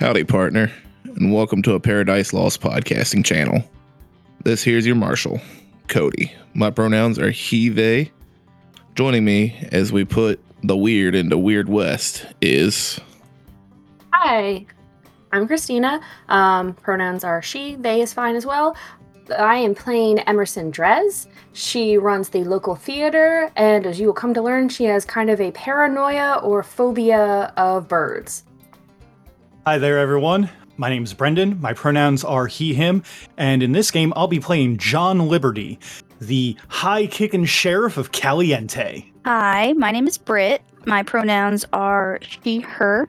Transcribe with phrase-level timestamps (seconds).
[0.00, 0.72] Howdy, partner,
[1.04, 3.62] and welcome to a Paradise Lost podcasting channel.
[4.44, 5.42] This here's your marshal,
[5.88, 6.32] Cody.
[6.54, 8.10] My pronouns are he, they.
[8.94, 12.98] Joining me as we put the weird into Weird West is.
[14.14, 14.64] Hi,
[15.32, 16.00] I'm Christina.
[16.30, 18.74] Um, pronouns are she, they is fine as well.
[19.38, 21.26] I am playing Emerson Drez.
[21.52, 25.28] She runs the local theater, and as you will come to learn, she has kind
[25.28, 28.44] of a paranoia or phobia of birds.
[29.66, 30.48] Hi there, everyone.
[30.78, 31.60] My name's Brendan.
[31.60, 33.02] My pronouns are he, him,
[33.36, 35.78] and in this game, I'll be playing John Liberty,
[36.18, 39.04] the high kicking sheriff of Caliente.
[39.26, 40.62] Hi, my name is Britt.
[40.86, 43.06] My pronouns are she, her.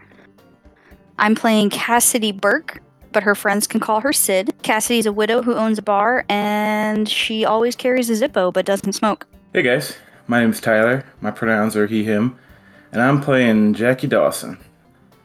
[1.17, 2.83] I'm playing Cassidy Burke,
[3.13, 4.53] but her friends can call her Sid.
[4.61, 8.91] Cassidy's a widow who owns a bar, and she always carries a Zippo but doesn't
[8.91, 9.25] smoke.
[9.53, 9.95] Hey guys,
[10.27, 11.05] my name's Tyler.
[11.21, 12.37] My pronouns are he, him,
[12.91, 14.57] and I'm playing Jackie Dawson,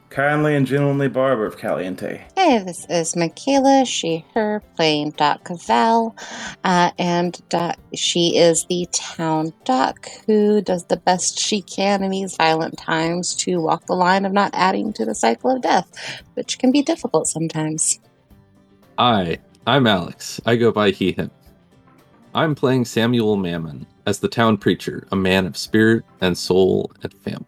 [0.09, 2.23] kindly and gentlemanly barber of Caliente.
[2.35, 6.15] Hey, this is Michaela, she, her, playing Doc Cavell.
[6.63, 12.11] Uh, and Doc, she is the town doc who does the best she can in
[12.11, 15.89] these violent times to walk the line of not adding to the cycle of death,
[16.35, 17.99] which can be difficult sometimes.
[18.97, 20.41] Hi, I'm Alex.
[20.45, 21.29] I go by he, him.
[22.33, 27.13] I'm playing Samuel Mammon as the town preacher, a man of spirit and soul and
[27.13, 27.45] family.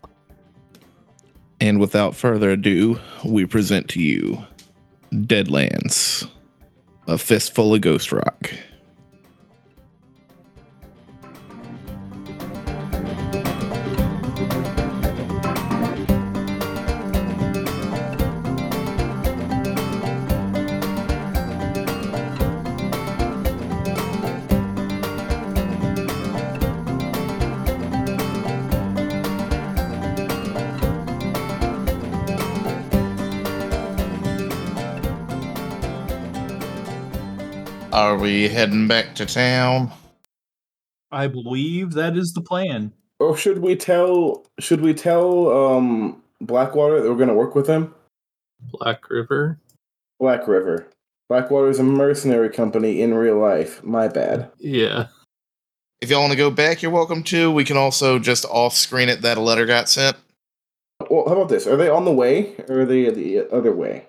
[1.61, 4.45] And without further ado, we present to you
[5.11, 6.29] Deadlands,
[7.07, 8.51] a fistful of ghost rock.
[38.19, 39.91] We heading back to town?
[41.11, 42.93] I believe that is the plan.
[43.19, 44.45] Or should we tell?
[44.59, 47.93] Should we tell um, Blackwater that we're going to work with him?
[48.61, 49.59] Black River?
[50.19, 50.87] Black River.
[51.29, 53.83] Blackwater is a mercenary company in real life.
[53.83, 54.51] My bad.
[54.57, 55.07] Yeah.
[56.01, 57.51] If y'all want to go back, you're welcome to.
[57.51, 60.17] We can also just off screen it that a letter got sent.
[61.09, 61.67] Well, how about this?
[61.67, 64.05] Are they on the way, or are they the other way?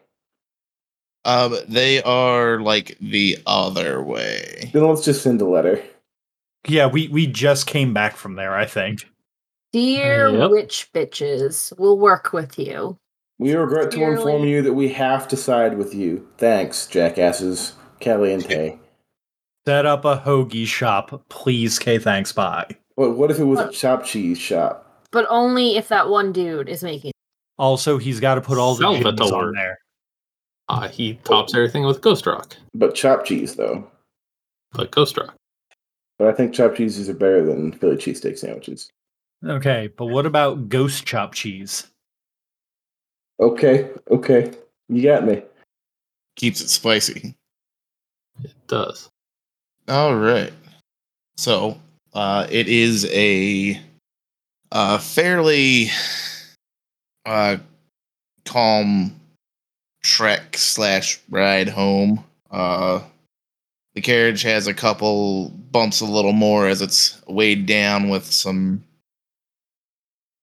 [1.25, 4.71] Um, they are like the other way.
[4.73, 5.83] Then let's just send a letter.
[6.67, 9.07] Yeah, we, we just came back from there, I think.
[9.73, 10.51] Dear Yep.
[10.51, 12.97] witch bitches, we'll work with you.
[13.39, 16.27] We regret to inform you that we have to side with you.
[16.39, 17.73] Thanks, jackasses.
[18.01, 18.79] Kelly and Caliente.
[19.67, 21.79] Set up a hoagie shop, please.
[21.79, 22.67] K, thanks, bye.
[22.97, 23.75] What, what if it was a What?
[23.75, 25.07] chopped cheese shop?
[25.13, 27.13] But only if that one dude is making.
[27.59, 29.13] Also, he's got to put all the Salvatore.
[29.13, 29.79] gyms on there.
[30.71, 32.57] Uh, he tops everything with Ghost Rock.
[32.75, 33.91] But chopped cheese, though.
[34.71, 35.35] But Ghost Rock.
[36.17, 38.89] But I think chopped cheeses are better than Philly cheesesteak sandwiches.
[39.45, 41.89] Okay, but what about ghost chop cheese?
[43.41, 44.53] Okay, okay.
[44.89, 45.43] You got me.
[46.37, 47.35] Keeps it spicy.
[48.45, 49.09] It does.
[49.89, 50.53] All right.
[51.37, 51.81] So,
[52.15, 53.81] uh, it is a
[54.71, 55.91] uh, fairly
[57.27, 57.57] uh,
[58.45, 59.20] calm
[60.03, 62.25] trek slash ride home.
[62.51, 63.03] Uh,
[63.95, 68.83] the carriage has a couple bumps a little more as it's weighed down with some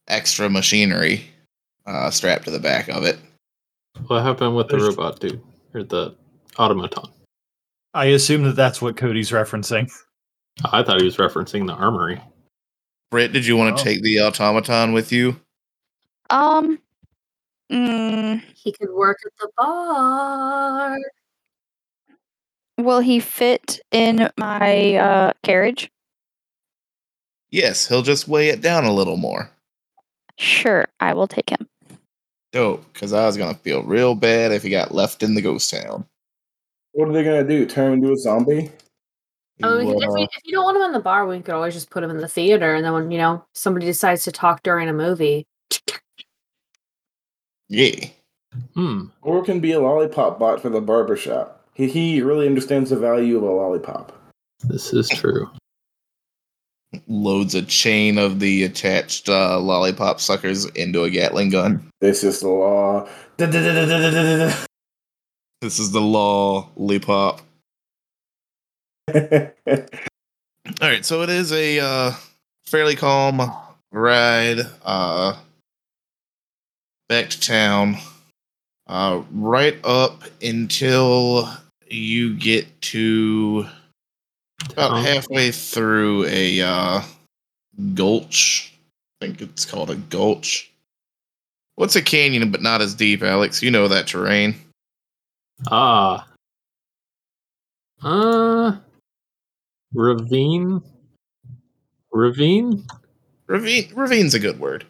[0.08, 1.26] extra machinery
[1.86, 3.18] uh, strapped to the back of it.
[4.08, 5.42] What happened with the robot dude?
[5.74, 6.16] Or the
[6.58, 7.10] automaton?
[7.94, 9.92] I assume that that's what Cody's referencing.
[10.72, 12.22] I thought he was referencing the armory.
[13.12, 13.84] Britt, did you want to Oh.
[13.84, 15.40] take the automaton with you?
[16.30, 16.80] Um,
[17.72, 20.98] mm, He could work at the bar.
[22.78, 25.92] will he fit in my uh, carriage?
[27.50, 29.50] Yes, he'll just weigh it down a little more.
[30.38, 31.68] Sure, I will take him.
[32.52, 35.70] Dope, because I was gonna feel real bad if he got left in the ghost
[35.70, 36.06] town.
[36.92, 37.66] What are they gonna do?
[37.66, 38.72] Turn him into a zombie?
[39.64, 41.56] Oh, You, if, uh, we, if you don't want him in the bar, we could
[41.56, 44.32] always just put him in the theater, and then when you know somebody decides to
[44.32, 45.48] talk during a movie,
[47.70, 48.08] yeah.
[48.74, 49.06] Hmm.
[49.22, 51.66] Or can be a lollipop bot for the barber shop.
[51.74, 54.12] He, he really understands the value of a lollipop.
[54.64, 55.50] This is true.
[57.08, 61.90] Loads a chain of the attached uh, lollipop suckers into a Gatling gun.
[62.02, 63.08] This is the law.
[65.60, 67.42] This is the law, lollipop.
[69.16, 69.18] All
[70.80, 72.14] right, so it is a uh,
[72.64, 73.42] fairly calm
[73.92, 75.36] ride uh,
[77.10, 77.98] back to town.
[78.88, 81.50] uh, right up until
[81.90, 83.66] you get to
[84.72, 87.02] about halfway through a uh,
[87.94, 88.74] gulch.
[89.22, 90.72] I think it's called a gulch.
[91.76, 93.62] What's a canyon but not as deep, Alex?
[93.62, 94.56] You know that terrain.
[95.70, 96.28] Ah.
[98.02, 98.78] Uh.
[99.94, 100.82] Ravine.
[102.12, 102.84] Ravine.
[103.48, 104.86] Ravine ravine's a good word.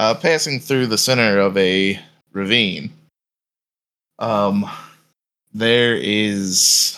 [0.00, 2.00] Uh, passing through the center of a
[2.32, 2.90] ravine.
[4.18, 4.64] Um,
[5.52, 6.96] there is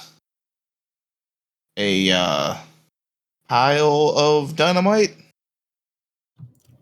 [1.77, 2.57] a uh,
[3.49, 5.17] pile of dynamite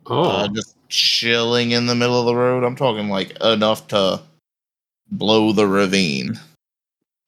[0.08, 0.24] Oh.
[0.24, 2.64] uh, just chilling in the middle of the road.
[2.64, 4.20] I'm talking like enough to
[5.10, 6.38] blow the ravine.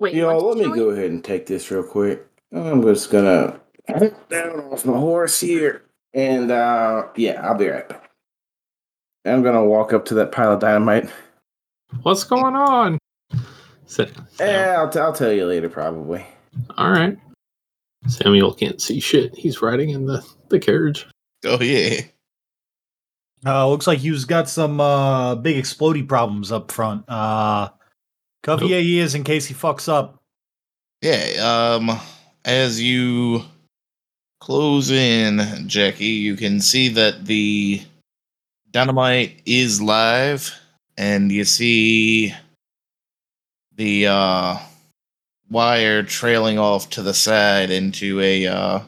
[0.01, 2.27] Wait, Yo, what's let me go ahead and take this real quick.
[2.53, 3.59] I'm just gonna
[3.89, 8.02] hop down off my horse here, and uh, yeah, I'll be right back.
[9.25, 11.09] I'm gonna walk up to that pile of dynamite.
[12.03, 12.99] What's going on?
[13.87, 16.25] Sam, Sam- Eh, I'll, t- I'll tell you later, probably.
[16.77, 17.19] All right.
[18.09, 19.35] Samuel can't see shit.
[19.37, 21.07] He's riding in the, the carriage.
[21.45, 22.01] Oh yeah.
[23.45, 27.05] Uh, looks like you've got some uh, big explodey problems up front.
[27.09, 27.69] Uh,
[28.43, 28.71] cover Nope.
[28.71, 30.21] your ears in case he fucks up.
[31.03, 31.99] Yeah, um
[32.45, 33.43] as you
[34.41, 37.83] close in, Jackie, you can see that the
[38.73, 40.53] dynamite is live
[40.97, 42.35] and you see
[43.77, 44.59] the uh
[45.51, 48.81] wire trailing off to the side into a uh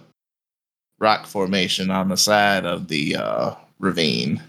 [0.99, 4.43] rock formation on the side of the uh ravine.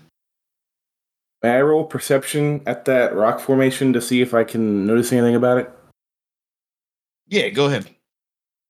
[1.44, 5.36] May I roll perception at that rock formation to see if I can notice anything
[5.36, 5.72] about it?
[7.28, 7.90] Yeah, go ahead.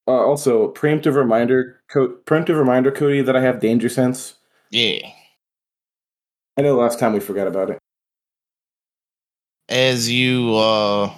[0.07, 4.35] Uh, also, preemptive reminder, co- preemptive reminder, Cody, that I have danger sense.
[4.71, 5.09] Yeah.
[6.57, 7.79] I know last time we forgot about it.
[9.67, 11.11] as you uh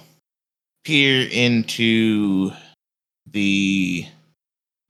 [0.84, 2.50] peer into
[3.30, 4.06] the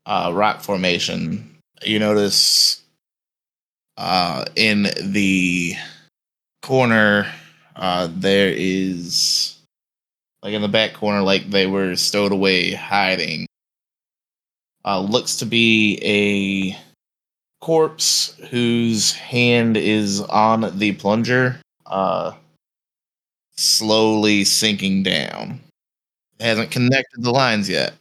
[0.06, 2.80] uh rock formation you notice
[3.96, 5.74] uh in the
[6.62, 7.26] corner
[7.74, 9.56] uh there is
[10.42, 13.46] like in the back corner like they were stowed away hiding
[14.84, 16.78] uh looks to be a
[17.60, 22.32] corpse whose hand is on the plunger uh
[23.58, 25.60] slowly sinking down.
[26.38, 27.94] It hasn't connected the lines yet,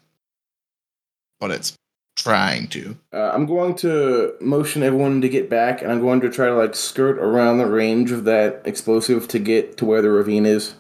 [1.39, 1.75] but it's
[2.15, 2.95] trying to.
[3.11, 6.55] Uh, I'm going to motion everyone to get back, and I'm going to try to
[6.55, 10.75] like skirt around the range of that explosive to get to where the ravine is.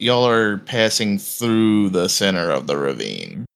[0.00, 3.46] Y'all are passing through the center of the ravine.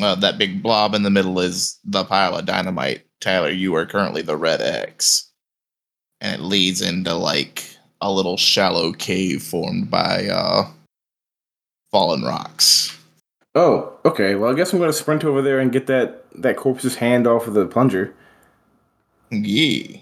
[0.00, 3.02] Uh, that big blob in the middle is the pile of dynamite.
[3.22, 5.30] Tyler, you are currently the red X.
[6.20, 7.64] And it leads into like
[8.00, 10.68] a little shallow cave formed by uh,
[11.90, 12.98] fallen rocks.
[13.54, 14.34] Oh, okay.
[14.34, 17.26] Well, I guess I'm going to sprint over there and get that that corpse's hand
[17.26, 18.14] off of the plunger.
[19.30, 19.98] Yeah.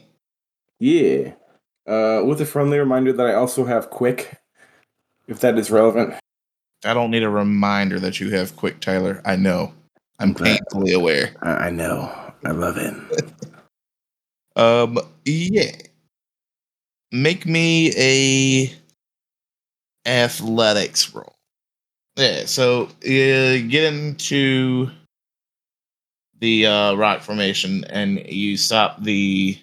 [0.78, 1.32] Yeah.
[1.87, 4.40] Uh, with a friendly reminder that I also have quick,
[5.26, 6.14] if that is relevant.
[6.84, 9.21] I don't need a reminder that you have quick, Tyler.
[9.25, 9.73] I know.
[10.18, 11.35] I'm painfully aware.
[11.42, 12.14] I, I know.
[12.44, 12.94] I love it.
[14.56, 15.70] Um, yeah.
[17.12, 18.73] Make me a
[20.06, 21.35] athletics roll.
[22.16, 24.90] Yeah, so you get into
[26.40, 29.59] the uh, rock formation and you stop the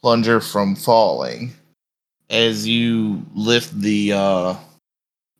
[0.00, 1.52] plunger from falling.
[2.30, 4.56] As you lift the uh,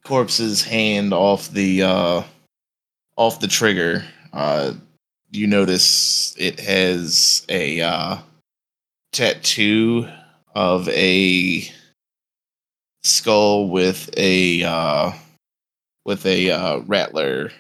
[0.05, 2.23] corpse's hand off the uh,
[3.17, 4.73] off the trigger, uh,
[5.33, 8.19] you notice it has a uh,
[9.13, 10.07] tattoo
[10.55, 11.65] of a
[13.03, 15.13] skull with a uh,
[16.05, 17.51] with a uh, rattler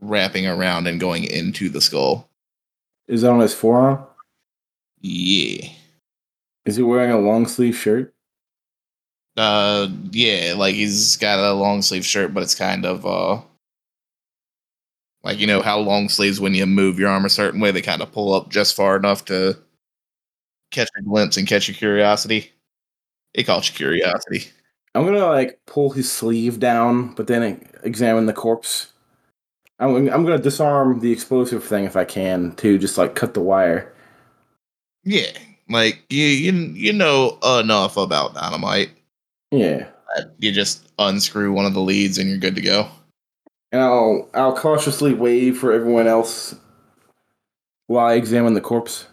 [0.00, 2.28] wrapping around and going into the skull.
[3.08, 4.04] Is that on his forearm?
[5.00, 5.68] Yeah.
[6.66, 8.14] Is he wearing a long sleeve shirt?
[9.36, 13.40] Uh yeah, like he's got a long sleeve shirt, but it's kind of uh
[15.22, 17.82] like you know how long sleeves when you move your arm a certain way, they
[17.82, 19.56] kind of pull up just far enough to
[20.70, 22.50] catch a glimpse and catch your curiosity.
[23.34, 24.50] It caught your curiosity.
[24.94, 28.92] I'm gonna like pull his sleeve down, but then examine the corpse.
[29.78, 33.40] I'm, I'm gonna disarm the explosive thing if I can to just like cut the
[33.40, 33.92] wire.
[35.04, 35.32] Yeah,
[35.68, 38.90] like you you you know enough about dynamite.
[39.50, 39.88] Yeah,
[40.38, 42.88] You just unscrew one of the leads and you're good to go.
[43.72, 46.54] And I'll I'll cautiously wave for everyone else
[47.86, 49.06] while I examine the corpse.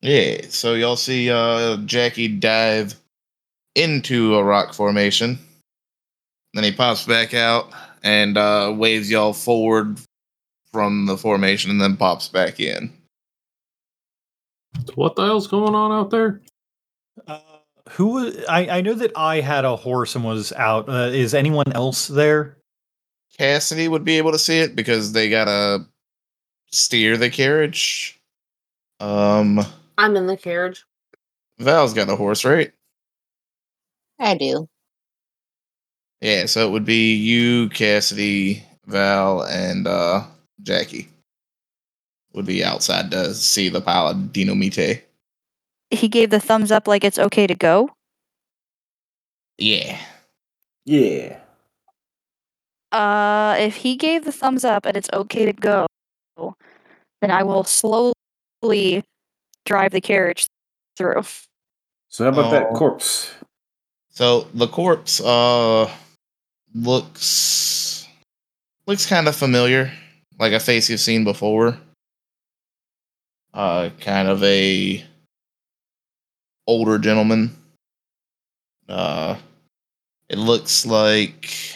[0.00, 2.94] Yeah, so y'all see uh Jackie dive
[3.74, 5.38] into a rock formation.
[6.54, 7.72] Then he pops back out
[8.02, 9.98] and uh, waves y'all forward
[10.70, 12.92] from the formation, and then pops back in.
[14.94, 16.40] What the hell's going on out there?
[17.26, 17.40] Uh,
[17.90, 18.44] who was?
[18.48, 20.88] I, I know that I had a horse and was out.
[20.88, 22.56] Uh, is anyone else there?
[23.38, 25.86] Cassidy would be able to see it because they gotta
[26.70, 28.20] steer the carriage.
[29.00, 29.60] Um,
[29.98, 30.84] I'm in the carriage.
[31.58, 32.72] Val's got a horse, right?
[34.18, 34.68] I do.
[36.20, 40.24] Yeah, so it would be you, Cassidy, Val, and uh
[40.62, 41.08] Jackie.
[42.34, 45.04] Would be outside to see the pile of dynamite.
[45.90, 47.90] He gave the thumbs up like it's okay to go.
[49.58, 49.98] Yeah.
[50.86, 51.41] Yeah.
[52.92, 55.86] Uh, if he gave the thumbs up and it's okay to go,
[57.20, 58.12] then I will slowly
[59.64, 60.46] drive the carriage
[60.96, 61.22] through.
[62.08, 62.76] So how about that Oh.
[62.76, 63.32] corpse?
[64.10, 65.90] So the corpse uh
[66.74, 68.06] looks
[68.86, 69.90] looks kind of familiar,
[70.38, 71.78] like a face you've seen before.
[73.54, 75.02] Uh kind of a
[76.66, 77.56] older gentleman.
[78.88, 79.38] Uh
[80.28, 81.74] it looks like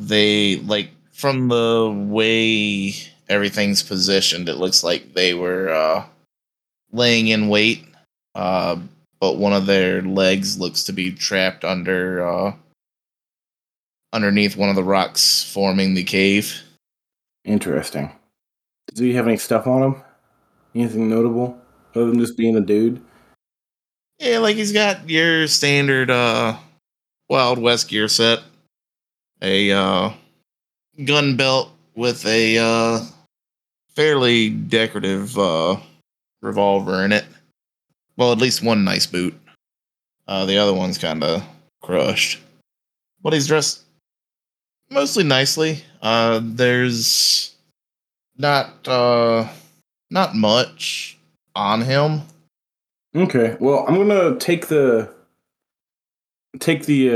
[0.00, 2.94] they like from the way
[3.28, 6.04] everything's positioned, it looks like they were uh
[6.90, 7.84] laying in wait.
[8.34, 8.80] Uh
[9.20, 12.52] but one of their legs looks to be trapped under uh
[14.12, 16.62] underneath one of the rocks forming the cave.
[17.44, 18.10] Interesting.
[18.94, 20.02] Do you have any stuff on him?
[20.74, 21.60] Anything notable
[21.94, 23.02] other than just being a dude?
[24.18, 26.56] Yeah, like he's got your standard uh
[27.28, 28.40] Wild West gear set.
[29.42, 30.12] A uh
[31.04, 33.00] gun belt with a uh
[33.94, 35.76] fairly decorative uh
[36.42, 37.24] revolver in it.
[38.16, 39.34] Well, at least one nice boot.
[40.28, 41.42] Uh the other one's kind of
[41.82, 42.40] crushed.
[43.22, 43.82] But he's dressed
[44.90, 45.84] mostly nicely.
[46.02, 47.54] Uh there's
[48.36, 49.48] not uh
[50.10, 51.18] not much
[51.54, 52.22] on him.
[53.14, 53.56] Okay.
[53.58, 55.12] Well, I'm gonna take the
[56.58, 57.10] take the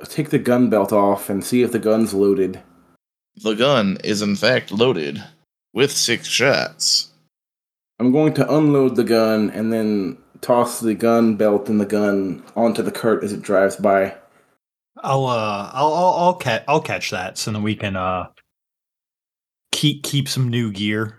[0.00, 2.60] uh take the gun belt off and see if the gun's loaded.
[3.42, 5.22] The gun is in fact loaded
[5.72, 7.10] with six shots.
[7.98, 12.42] I'm going to unload the gun and then toss the gun belt and the gun
[12.54, 14.14] onto the cart as it drives by.
[15.02, 18.28] I'll uh I'll I'll I'll, ca- I'll catch that so then we can uh
[19.72, 21.18] keep keep some new gear.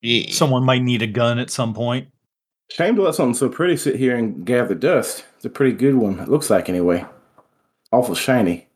[0.00, 0.30] Yeah.
[0.30, 2.08] Someone might need a gun at some point.
[2.70, 5.24] Shame to let something so pretty sit here and gather dust.
[5.42, 6.20] It's a pretty good one.
[6.20, 7.04] It looks like anyway.
[7.90, 8.68] Awful shiny.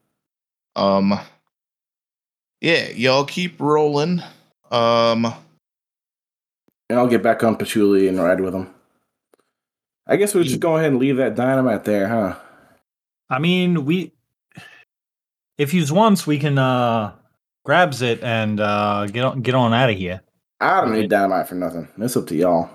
[0.74, 1.16] Um
[2.60, 4.20] Yeah, y'all keep rolling.
[4.72, 5.26] Um
[6.90, 8.74] And I'll get back on Patchouli and ride with him.
[10.08, 12.34] I guess we should go ahead and leave that dynamite there, huh?
[13.30, 14.12] I mean, we
[15.58, 17.12] if he's once we can uh
[17.64, 20.20] grabs it and uh get on get on out of here.
[20.60, 21.86] I don't need dynamite for nothing.
[21.96, 22.68] It's up to y'all.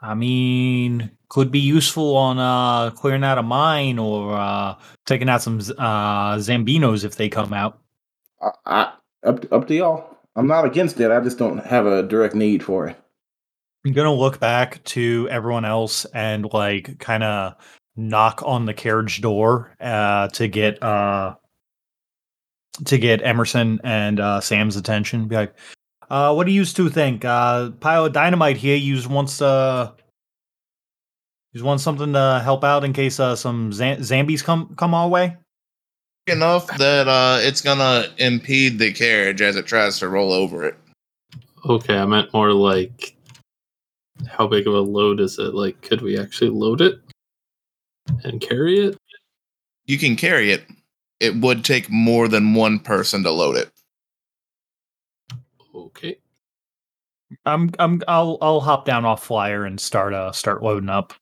[0.00, 4.74] I mean, could be useful on uh clearing out a mine or uh
[5.06, 7.80] taking out some uh zambinos if they come out.
[8.40, 8.92] I, I
[9.24, 10.16] up up to y'all.
[10.36, 11.10] I'm not against it.
[11.10, 12.96] I just don't have a direct need for it.
[13.86, 17.54] I'm gonna look back to everyone else and like kind of
[17.96, 21.34] knock on the carriage door uh, to get uh,
[22.86, 25.28] to get Emerson and uh, Sam's attention.
[25.28, 25.54] Be like,
[26.10, 27.24] uh, "What do you two think?
[27.24, 28.76] Uh, pile of dynamite here.
[28.76, 29.92] You wants uh,
[31.54, 35.08] you want something to help out in case uh, some Zam- Zambies come come our
[35.08, 35.36] way."
[36.26, 40.76] enough that uh it's gonna impede the carriage as it tries to roll over it.
[41.66, 43.14] Okay, I meant more like
[44.26, 45.54] how big of a load is it?
[45.54, 46.94] Like, could we actually load it
[48.22, 48.96] and carry it?
[49.86, 50.64] You can carry it.
[51.20, 53.70] It would take more than one person to load it.
[55.74, 56.16] Okay.
[57.44, 61.12] I'm I'm I'll I'll hop down off flyer and start uh start loading up.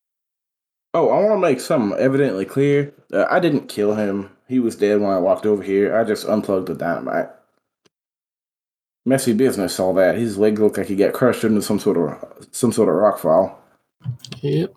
[0.95, 2.93] Oh, I want to make something evidently clear.
[3.13, 4.31] Uh, I didn't kill him.
[4.49, 5.97] He was dead when I walked over here.
[5.97, 7.29] I just unplugged the dynamite.
[9.05, 10.17] Messy business, all that.
[10.17, 13.19] His leg looked like he got crushed into some sort of some sort of rock
[13.19, 13.59] fall.
[14.43, 14.75] Yep.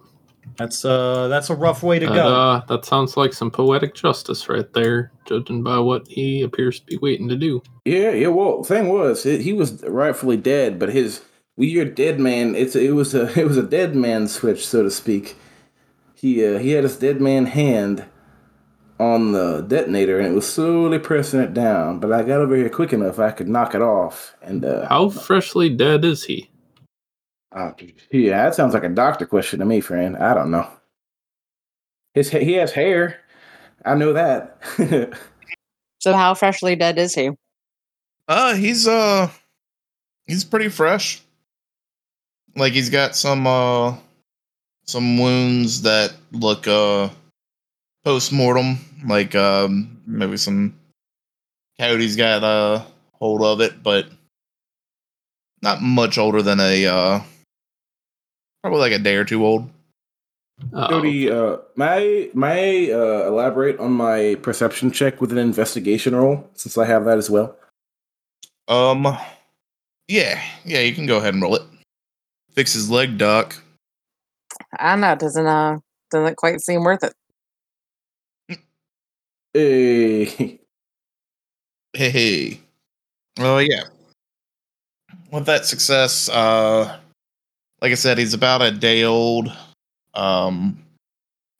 [0.58, 2.28] That's uh that's a rough way to That, go.
[2.34, 6.86] uh, that sounds like some poetic justice right there, judging by what he appears to
[6.86, 7.62] be waiting to do.
[7.84, 8.30] Yeah, yeah.
[8.30, 11.22] Well, thing was, it, he was rightfully dead, but his
[11.56, 14.82] when you're dead man, it's it was a it was a dead man switch, so
[14.84, 15.36] to speak.
[16.26, 18.04] He uh, he had his dead man hand
[19.00, 22.00] on the detonator, and it was slowly pressing it down.
[22.00, 24.36] But I got over here quick enough, I could knock it off.
[24.42, 26.50] And uh, How freshly dead is he?
[27.56, 27.74] Uh,
[28.10, 30.18] yeah, that sounds like a doctor question to me, friend.
[30.18, 30.68] I don't know.
[32.16, 33.20] His he has hair.
[33.86, 34.58] I know that.
[36.00, 37.32] So how freshly dead is he?
[38.28, 39.28] Uh, he's uh,
[40.28, 41.20] he's pretty fresh.
[42.56, 43.96] Like he's got some uh,
[44.88, 47.10] some wounds that look uh,
[48.04, 50.76] post mortem, like um, maybe some
[51.80, 54.08] coyotes got a hold of it, but
[55.62, 57.22] not much older than a uh,
[58.62, 59.70] probably like a day or two old.
[60.72, 65.38] Oh, Cody, uh, may I, may I uh, elaborate on my perception check with an
[65.38, 67.58] investigation roll, since I have that as well?
[68.68, 69.18] Um,
[70.08, 71.64] yeah, yeah, you can go ahead and roll it.
[72.54, 73.62] Fix his leg, Doc.
[74.78, 75.16] I don't know.
[75.16, 75.80] Doesn't uh
[76.12, 77.14] doesn't quite seem worth it.
[79.54, 80.60] Hey,
[81.94, 82.60] Hey, hey.
[83.40, 83.84] Oh yeah.
[85.32, 86.98] With that success, uh,
[87.82, 89.50] like I said, he's about a day old.
[90.14, 90.84] Um,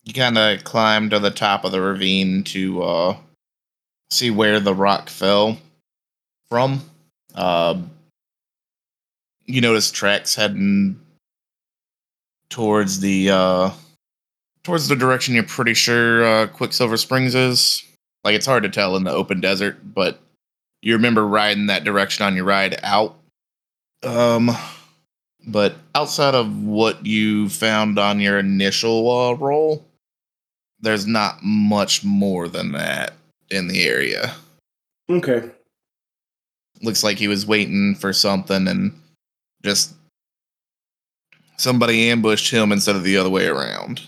[0.04, 3.18] you kind of climb to the top of the ravine to uh
[4.10, 5.58] see where the rock fell
[6.50, 6.82] from.
[7.34, 7.92] Um,
[9.46, 11.00] you notice tracks heading
[12.56, 13.70] towards the uh
[14.64, 17.84] towards the direction you're pretty sure uh, Quicksilver Springs is.
[18.24, 20.20] Like it's hard to tell in the open desert, but
[20.82, 23.18] you remember riding that direction on your ride out.
[24.04, 24.52] Um,
[25.46, 29.86] but outside of what you found on your initial uh, roll,
[30.80, 33.14] there's not much more than that
[33.52, 34.34] in the area.
[35.10, 35.52] okay.
[36.82, 38.98] Looks like he was waiting for something and
[39.64, 39.94] just
[41.58, 44.02] somebody ambushed him instead of the other way around.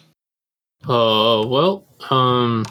[0.83, 2.65] Uh, well, um,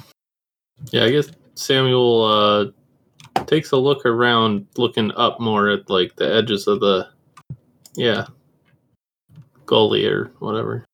[0.93, 6.35] yeah, I guess Samuel uh takes a look around, looking up more at like the
[6.35, 7.09] edges of the,
[7.95, 8.27] yeah,
[9.67, 10.85] gully or whatever.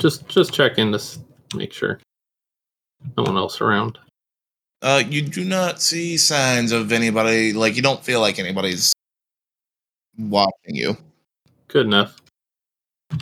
[0.00, 1.18] Just, just check in to s-
[1.54, 2.00] make sure
[3.16, 3.98] no one else around.
[4.82, 7.52] Uh, you do not see signs of anybody.
[7.52, 8.92] Like you don't feel like anybody's
[10.18, 10.96] watching you.
[11.68, 12.16] Good enough.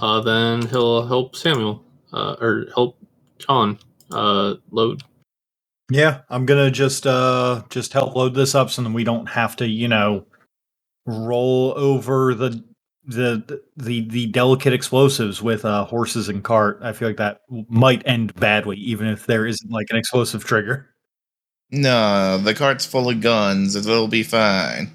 [0.00, 2.96] Uh, then he'll help Samuel, uh, or help
[3.38, 3.78] John,
[4.10, 5.02] uh, load.
[5.90, 9.54] Yeah, I'm gonna just uh just help load this up so that we don't have
[9.56, 10.24] to, you know,
[11.06, 12.64] roll over the
[13.06, 16.78] the the the delicate explosives with uh horses and cart.
[16.82, 20.88] I feel like that might end badly, even if there isn't like an explosive trigger.
[21.70, 23.76] No, the cart's full of guns.
[23.76, 24.90] It'll be fine.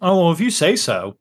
[0.00, 1.16] Oh well, if you say so.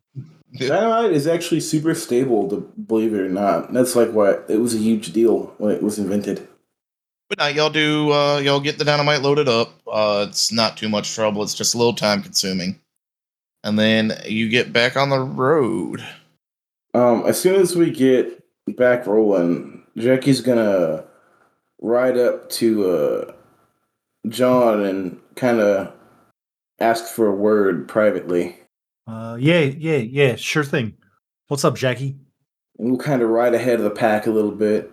[0.59, 3.73] Dynamite is actually super stable, to believe it or not.
[3.73, 6.47] That's like what it was a huge deal when it was invented.
[7.29, 8.11] But now y'all do.
[8.11, 9.73] Uh, y'all get the dynamite loaded up.
[9.85, 11.43] Uh, it's not too much trouble.
[11.43, 12.79] It's just a little time consuming,
[13.63, 16.05] and then you get back on the road.
[16.93, 18.43] Um, as soon as we get
[18.75, 21.03] back rolling, Jackie's gonna
[21.81, 23.33] ride up to uh,
[24.29, 25.91] John and kind of
[26.79, 28.56] ask for a word privately.
[29.07, 30.93] Uh yeah, yeah, yeah, sure thing.
[31.47, 32.17] What's up, Jackie?
[32.77, 34.91] We'll kind of ride ahead of the pack a little bit.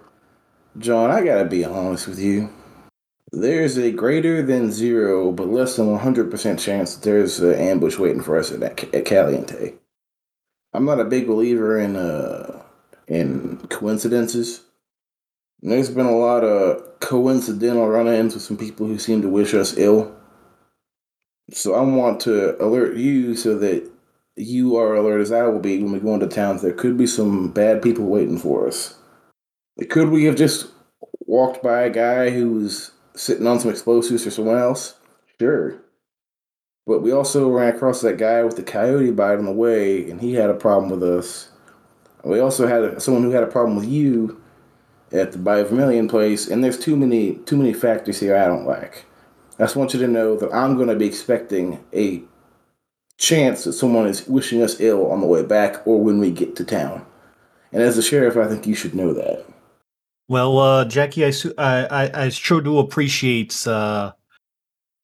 [0.79, 2.49] John, I gotta be honest with you.
[3.33, 8.23] There's a greater than zero, but less than 100% chance that there's an ambush waiting
[8.23, 8.63] for us at,
[8.95, 9.75] at Caliente.
[10.73, 12.63] I'm not a big believer in uh,
[13.09, 14.63] in coincidences.
[15.61, 19.77] There's been a lot of coincidental run-ins with some people who seem to wish us
[19.77, 20.15] ill.
[21.51, 23.91] So I want to alert you so that
[24.37, 26.63] you are alert as I will be when we go into towns.
[26.63, 28.99] There could be some bad people waiting for us.
[29.91, 30.69] Could we have just
[31.27, 34.95] walked by a guy who was sitting on some explosives or someone else?
[35.41, 35.81] Sure.
[36.87, 40.21] But we also ran across that guy with the coyote bite on the way, and
[40.21, 41.51] he had a problem with us.
[42.25, 44.41] We also had someone who had a problem with you
[45.13, 48.67] at the By Vermilion place, and there's too many too many factors here I don't
[48.67, 49.07] like.
[49.59, 52.23] I just want you to know that I'm going to be expecting a
[53.19, 56.57] chance that someone is wishing us ill on the way back or when we get
[56.57, 57.05] to town.
[57.73, 59.45] And as a sheriff, I think you should know that.
[60.29, 64.13] Well, uh, Jackie, I, su- I, I, I sure do appreciate uh,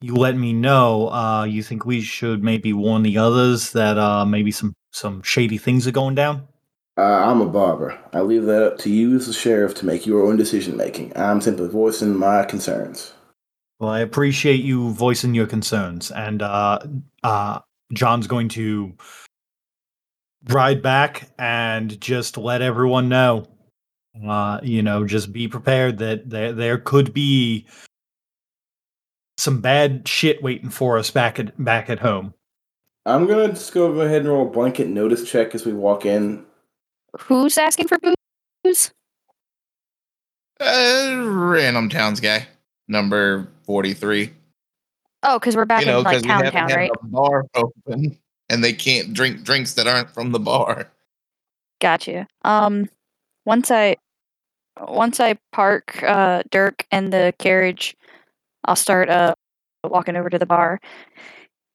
[0.00, 1.08] you letting me know.
[1.10, 5.58] Uh, you think we should maybe warn the others that uh, maybe some, some shady
[5.58, 6.48] things are going down?
[6.96, 7.98] Uh, I'm a barber.
[8.12, 11.16] I leave that up to you as the sheriff to make your own decision making.
[11.16, 13.12] I'm simply voicing my concerns.
[13.78, 16.80] Well, I appreciate you voicing your concerns, and uh,
[17.22, 17.60] uh,
[17.92, 18.92] John's going to
[20.48, 23.46] ride back and just let everyone know.
[24.26, 27.66] Uh, you know, just be prepared that there there could be
[29.38, 32.34] some bad shit waiting for us back at back at home.
[33.06, 36.44] I'm gonna just go ahead and roll a blanket notice check as we walk in.
[37.20, 37.98] Who's asking for
[38.64, 38.90] booze?
[40.60, 42.46] Uh, random towns guy,
[42.88, 44.32] number forty-three.
[45.22, 46.90] Oh, because we're back you know, in like because town haven't town, had right?
[47.02, 50.90] the bar open, and they can't drink drinks that aren't from the bar.
[51.80, 52.26] Got you.
[52.42, 52.88] Um,
[53.44, 53.96] once I
[54.80, 57.96] once I park uh Dirk and the carriage,
[58.64, 59.34] I'll start uh
[59.84, 60.80] walking over to the bar.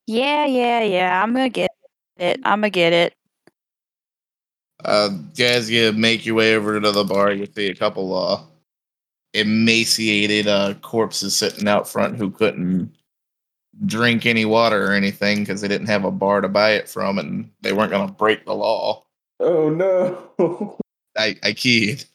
[0.07, 1.21] Yeah, yeah, yeah.
[1.21, 1.71] I'm gonna get
[2.17, 2.39] it.
[2.43, 3.13] I'm gonna get it.
[4.83, 8.41] Uh, as you make your way over to the bar, you see a couple uh
[9.33, 12.91] emaciated uh corpses sitting out front who couldn't
[13.85, 17.19] drink any water or anything because they didn't have a bar to buy it from,
[17.19, 19.03] and they weren't going to break the law.
[19.39, 20.77] Oh no.
[21.17, 22.05] I, I kid.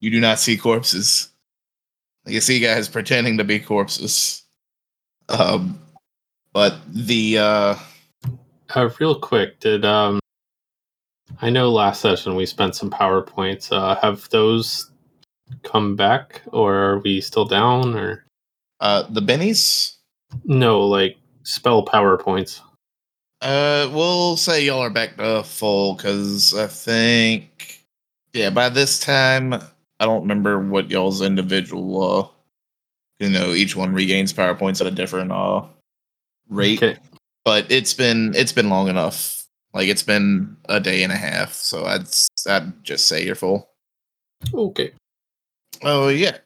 [0.00, 1.28] You do not see corpses.
[2.26, 4.42] You see guys pretending to be corpses.
[5.28, 5.80] Um,
[6.52, 7.74] but the uh,
[8.74, 10.20] Uh, real quick, did um,
[11.40, 13.72] I know last session we spent some powerpoints.
[13.72, 14.90] Uh, have those
[15.62, 17.94] come back, or are we still down?
[17.94, 18.24] Or
[18.80, 19.96] uh, the bennies.
[20.44, 22.60] No, like spell powerpoints.
[23.40, 27.84] Uh, we'll say y'all are back to full because I think,
[28.32, 32.28] yeah, by this time, I don't remember what y'all's individual, uh,
[33.24, 35.62] you know, each one regains power points at a different uh
[36.48, 36.82] rate.
[36.82, 36.98] Okay.
[37.44, 39.44] But it's been it's been long enough.
[39.72, 42.06] Like it's been a day and a half, so I'd
[42.48, 43.68] I'd just say you're full.
[44.52, 44.92] Okay.
[45.82, 46.38] Oh yeah,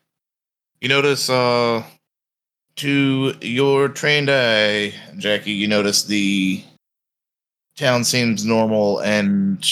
[0.80, 1.82] you notice uh
[2.76, 6.62] to your trained eye, Jackie, you notice the
[7.76, 9.64] town seems normal and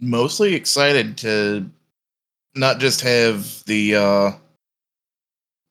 [0.00, 1.68] mostly excited to
[2.54, 4.32] not just have the uh,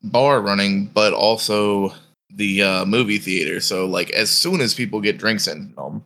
[0.02, 1.92] bar running, but also
[2.30, 3.60] the uh, movie theater.
[3.60, 6.04] So, like, as soon as people get drinks in them,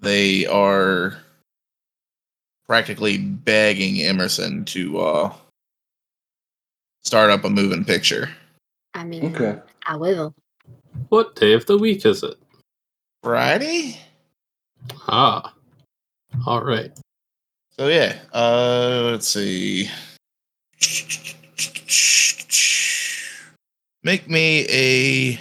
[0.00, 1.18] they are
[2.66, 5.32] practically begging Emerson to uh,
[7.02, 8.30] start up a moving picture.
[8.94, 9.60] I mean, Okay.
[9.86, 10.34] I will.
[11.08, 12.36] What day of the week is it?
[13.22, 13.98] Friday?
[15.08, 15.52] Ah.
[16.46, 16.92] All right.
[17.76, 19.90] So yeah, uh let's see.
[24.02, 25.40] Make me a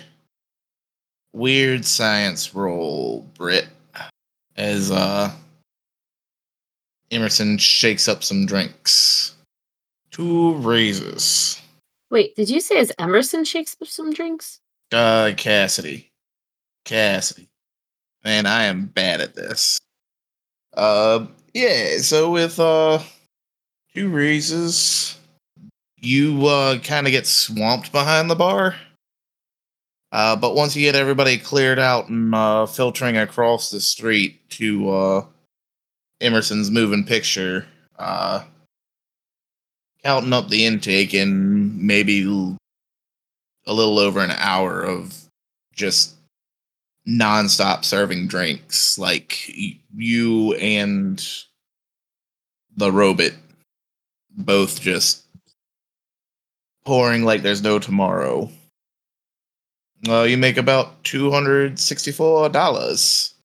[1.34, 3.68] weird science roll, Britt.
[4.56, 5.32] As uh
[7.12, 9.36] Emerson shakes up some drinks.
[10.10, 11.62] Two raises.
[12.13, 14.60] Wait, did you say as Emerson shakes up some drinks?
[14.91, 16.12] Uh Cassidy.
[16.86, 17.49] Cassidy.
[18.23, 19.80] Man, I am bad at this.
[20.78, 22.99] Uh yeah, so with uh
[23.95, 25.17] two raises,
[25.97, 28.76] you uh kind of get swamped behind the bar.
[30.12, 34.88] Uh but once you get everybody cleared out and uh filtering across the street to
[34.91, 35.26] uh
[36.21, 37.65] Emerson's moving picture,
[37.97, 38.43] uh
[40.04, 42.24] counting up the intake in maybe
[43.66, 45.16] a little over an hour of
[45.74, 46.16] just
[47.08, 48.98] nonstop serving drinks.
[48.98, 49.50] Like
[49.96, 51.26] you and
[52.76, 53.32] the robot
[54.32, 55.26] both just
[56.86, 58.50] pouring like there's no tomorrow.
[60.06, 63.36] Well, you make about two hundred sixty-four dollars.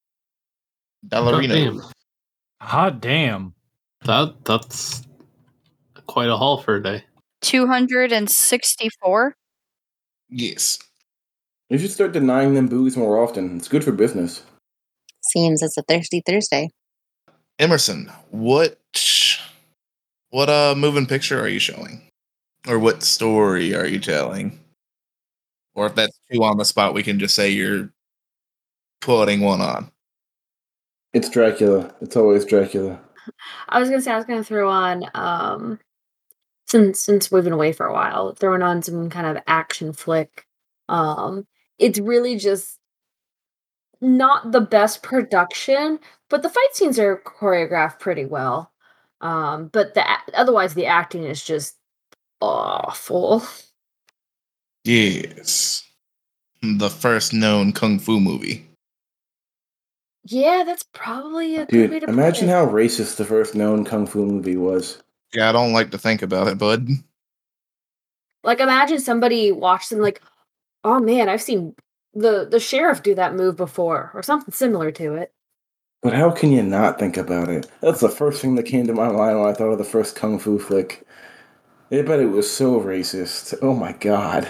[1.07, 1.49] Dollarino.
[1.49, 1.83] Damn.
[2.61, 3.55] Hot damn.
[4.05, 5.07] That that's
[6.09, 7.05] quite a haul for a day.
[7.43, 9.37] 264.
[10.29, 10.81] Yes.
[11.71, 13.59] You should start denying them booze more often.
[13.59, 14.43] It's good for business.
[15.31, 16.71] Seems it's a thirsty Thursday.
[17.59, 18.79] Emerson, what
[20.31, 22.03] what uh moving picture are you showing?
[22.67, 24.59] Or what story are you telling?
[25.75, 27.91] Or if that's too on the spot, we can just say you're
[29.01, 29.91] putting one on.
[31.13, 31.95] It's Dracula.
[32.01, 33.01] It's always Dracula.
[33.69, 35.79] I was gonna say I was gonna throw on um
[36.69, 40.47] since since we've been away for a while, throwing on some kind of action flick.
[40.89, 41.47] Um
[41.79, 42.79] it's really just
[44.01, 48.73] not the best production, but the fight scenes are choreographed pretty well.
[49.21, 50.05] Um but the
[50.35, 51.77] otherwise the acting is just
[52.41, 53.43] awful.
[54.85, 55.85] Yes.
[56.63, 58.65] The first known kung fu movie.
[60.25, 62.55] Yeah, that's probably a good way Dude, to imagine put it.
[62.55, 65.03] how racist the first known kung fu movie was.
[65.35, 66.89] Yeah, I don't like to think about it, bud.
[68.45, 70.23] Like imagine somebody watched and like,
[70.85, 71.75] oh man, I've seen
[72.15, 75.33] the the sheriff do that move before, or something similar to it.
[76.03, 77.67] But how can you not think about it?
[77.81, 80.15] That's the first thing that came to my mind when I thought of the first
[80.15, 81.05] kung fu flick.
[81.91, 83.59] I bet it was so racist.
[83.63, 84.49] Oh my god.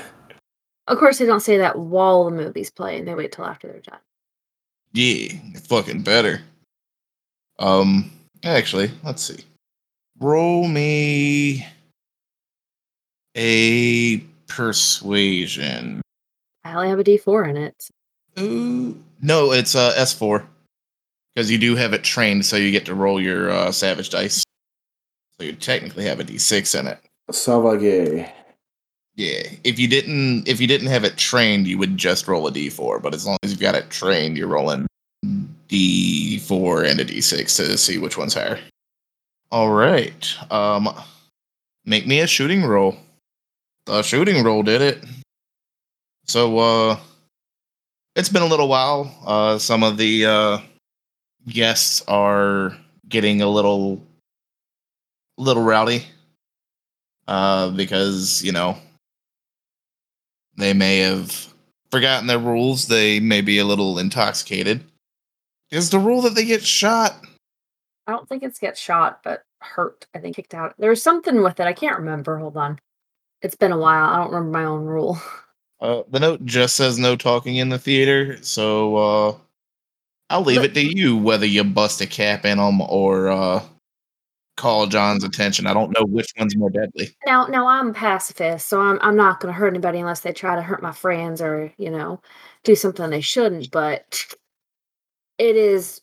[0.88, 3.04] Of course, they don't say that while the movie's playing.
[3.04, 4.00] They wait till after they're done.
[4.92, 5.32] Yeah,
[5.68, 6.40] fucking better.
[7.58, 8.10] Um,
[8.42, 9.44] actually, let's see.
[10.20, 11.66] Roll me
[13.36, 16.02] a persuasion.
[16.64, 17.88] I only have a D4 in it.
[18.38, 19.02] Ooh.
[19.22, 20.44] No, it's uh, S4.
[21.34, 24.42] Because you do have it trained, so you get to roll your uh, savage dice.
[25.38, 26.98] So you technically have a D6 in it.
[27.30, 28.28] Savage.
[29.14, 29.42] Yeah.
[29.62, 33.00] If you didn't if you didn't have it trained, you would just roll a D4.
[33.02, 34.86] But as long as you've got it trained, you're rolling
[35.68, 38.58] D4 and a D6 to see which one's higher.
[39.50, 40.36] All right.
[40.50, 40.88] Um,
[41.84, 42.96] make me a shooting roll.
[43.86, 45.04] The shooting roll did it.
[46.26, 46.98] So uh,
[48.14, 49.14] it's been a little while.
[49.24, 50.58] Uh, some of the uh,
[51.48, 52.76] guests are
[53.08, 54.02] getting a little
[55.38, 56.04] little rowdy
[57.26, 58.76] uh, because you know
[60.58, 61.54] they may have
[61.90, 62.88] forgotten their rules.
[62.88, 64.84] They may be a little intoxicated.
[65.70, 67.14] Is the rule that they get shot?
[68.08, 70.06] I don't think it's get shot, but hurt.
[70.14, 70.74] I think kicked out.
[70.78, 71.66] There's something with it.
[71.66, 72.38] I can't remember.
[72.38, 72.80] Hold on.
[73.42, 74.08] It's been a while.
[74.08, 75.18] I don't remember my own rule.
[75.80, 79.36] Uh, the note just says no talking in the theater, so uh,
[80.28, 83.62] I'll leave But- it to you whether you bust a cap in them or uh,
[84.56, 85.68] call John's attention.
[85.68, 87.10] I don't know which one's more deadly.
[87.26, 90.32] Now, now I'm a pacifist, so I'm I'm not going to hurt anybody unless they
[90.32, 92.20] try to hurt my friends or you know
[92.64, 93.70] do something they shouldn't.
[93.70, 94.26] But
[95.38, 96.00] it is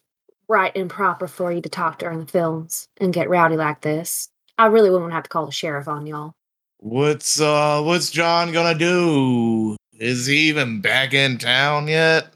[0.48, 4.30] right and proper for you to talk during the films and get rowdy like this.
[4.58, 6.34] I really wouldn't have to call the sheriff on y'all.
[6.78, 9.76] What's uh, what's John gonna do?
[10.00, 12.34] Is he even back in town yet?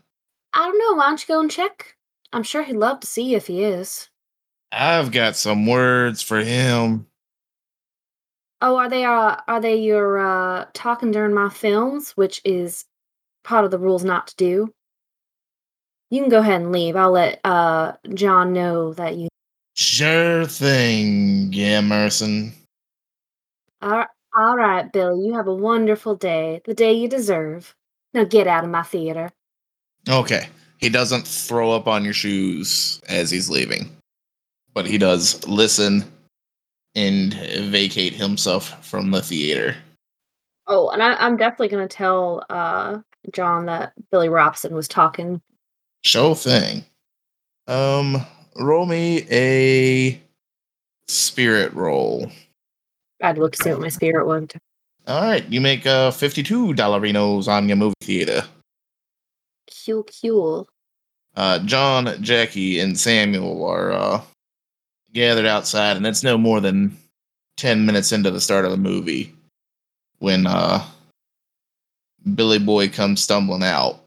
[0.53, 0.97] I don't know.
[0.97, 1.95] Why don't you go and check?
[2.33, 4.09] I'm sure he'd love to see you if he is.
[4.71, 7.07] I've got some words for him.
[8.61, 12.85] Oh, are they uh are they your uh talking during my films, which is
[13.43, 14.73] part of the rules not to do?
[16.09, 16.95] You can go ahead and leave.
[16.95, 19.29] I'll let uh John know that you
[19.75, 22.51] Sure thing, Emerson.
[23.81, 25.27] All, all right, Billy.
[25.27, 27.73] You have a wonderful day, the day you deserve.
[28.13, 29.29] Now get out of my theater.
[30.09, 30.47] Okay.
[30.79, 33.89] He doesn't throw up on your shoes as he's leaving,
[34.73, 36.03] but he does listen
[36.95, 39.75] and vacate himself from the theater.
[40.67, 42.99] Oh, and I, I'm definitely going to tell uh,
[43.31, 45.41] John that Billy Robson was talking.
[46.03, 46.85] Sure thing.
[47.67, 50.19] Um, roll me a
[51.07, 52.31] spirit roll.
[53.21, 54.53] I'd look to see what my spirit would.
[55.07, 58.43] All right, you make uh fifty-two dollarinos on your movie theater.
[59.85, 60.69] Cool, cool.
[61.35, 64.21] Uh, John, Jackie, and Samuel are uh
[65.13, 66.97] gathered outside, and it's no more than
[67.57, 69.33] ten minutes into the start of the movie
[70.19, 70.85] when uh
[72.35, 73.99] Billy Boy comes stumbling out.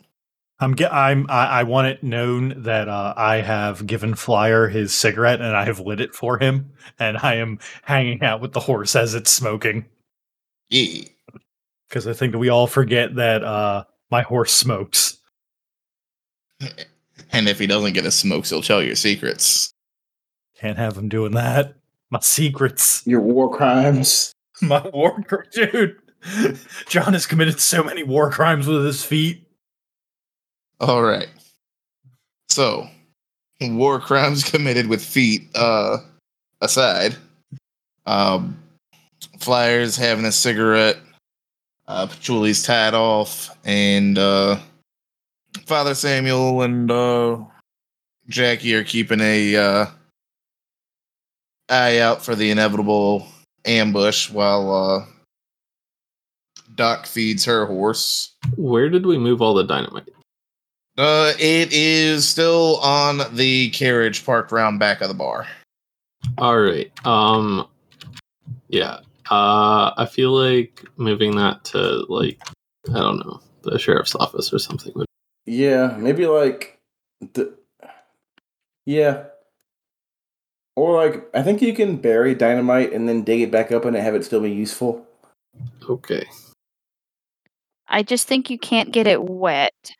[0.62, 4.94] I'm ge- I'm I, I want it known that uh, I have given Flyer his
[4.94, 8.60] cigarette and I have lit it for him, and I am hanging out with the
[8.60, 9.86] horse as it's smoking
[10.70, 11.02] Yeah.
[11.88, 15.18] because I think we all forget that uh, my horse smokes.
[17.32, 19.72] And if he doesn't get his smokes, he'll tell your secrets.
[20.58, 21.74] Can't have him doing that.
[22.10, 24.32] My secrets, Your war crimes.
[24.60, 25.96] my war, cr- dude.
[26.88, 29.41] John has committed so many war crimes with his feet.
[30.82, 31.28] All right.
[32.48, 32.88] So,
[33.60, 35.98] war crimes committed with feet uh
[36.60, 37.16] aside,
[38.04, 38.58] um
[39.38, 40.98] Flyers having a cigarette,
[41.86, 44.58] uh Patchouli's tied off, and uh
[45.66, 47.38] Father Samuel and uh
[48.28, 49.86] Jackie are keeping a uh
[51.68, 53.28] eye out for the inevitable
[53.64, 55.06] ambush while uh
[56.74, 58.34] Doc feeds her horse.
[58.56, 60.08] Where did we move all the dynamite?
[60.98, 65.46] Uh, it is still on the carriage parked around back of the bar.
[66.38, 66.90] All right.
[67.06, 67.66] Um.
[68.68, 68.98] Yeah.
[69.30, 69.92] Uh.
[69.96, 72.40] I feel like moving that to like
[72.90, 74.92] I don't know the sheriff's office or something.
[74.94, 75.06] would-
[75.46, 76.78] Yeah, maybe like
[77.32, 77.54] the
[78.86, 79.24] Yeah.
[80.76, 83.96] Or like I think you can bury dynamite and then dig it back up and
[83.96, 85.06] have it still be useful.
[85.88, 86.26] Okay.
[87.88, 89.92] I just think you can't get it wet.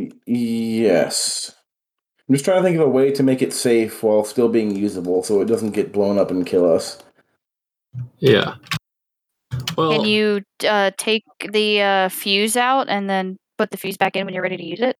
[0.00, 1.54] Y- yes.
[2.28, 4.74] I'm just trying to think of a way to make it safe while still being
[4.74, 7.02] usable so it doesn't get blown up and kill us.
[8.18, 8.54] Yeah.
[9.76, 14.14] Well, Can you uh, take the uh, fuse out and then put the fuse back
[14.14, 14.96] in when you're ready to use it?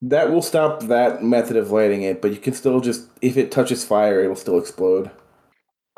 [0.00, 3.50] That will stop that method of lighting it, but you can still just if it
[3.50, 5.10] touches fire, it'll still explode.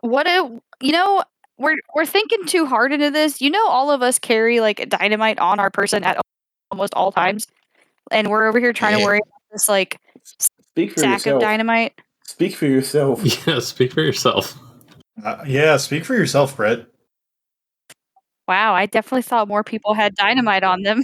[0.00, 1.22] What if you know?
[1.56, 3.40] We're we're thinking too hard into this.
[3.40, 6.20] You know, all of us carry like dynamite on our person at
[6.70, 7.46] almost all times,
[8.10, 12.00] and we're over here trying to worry about this like Speak for sack of dynamite.
[12.24, 13.22] Speak for yourself.
[13.46, 13.60] yeah.
[13.60, 14.58] Speak for yourself.
[15.22, 16.86] Uh, yeah, speak for yourself, Brett.
[18.48, 21.02] Wow, I definitely thought more people had dynamite on them.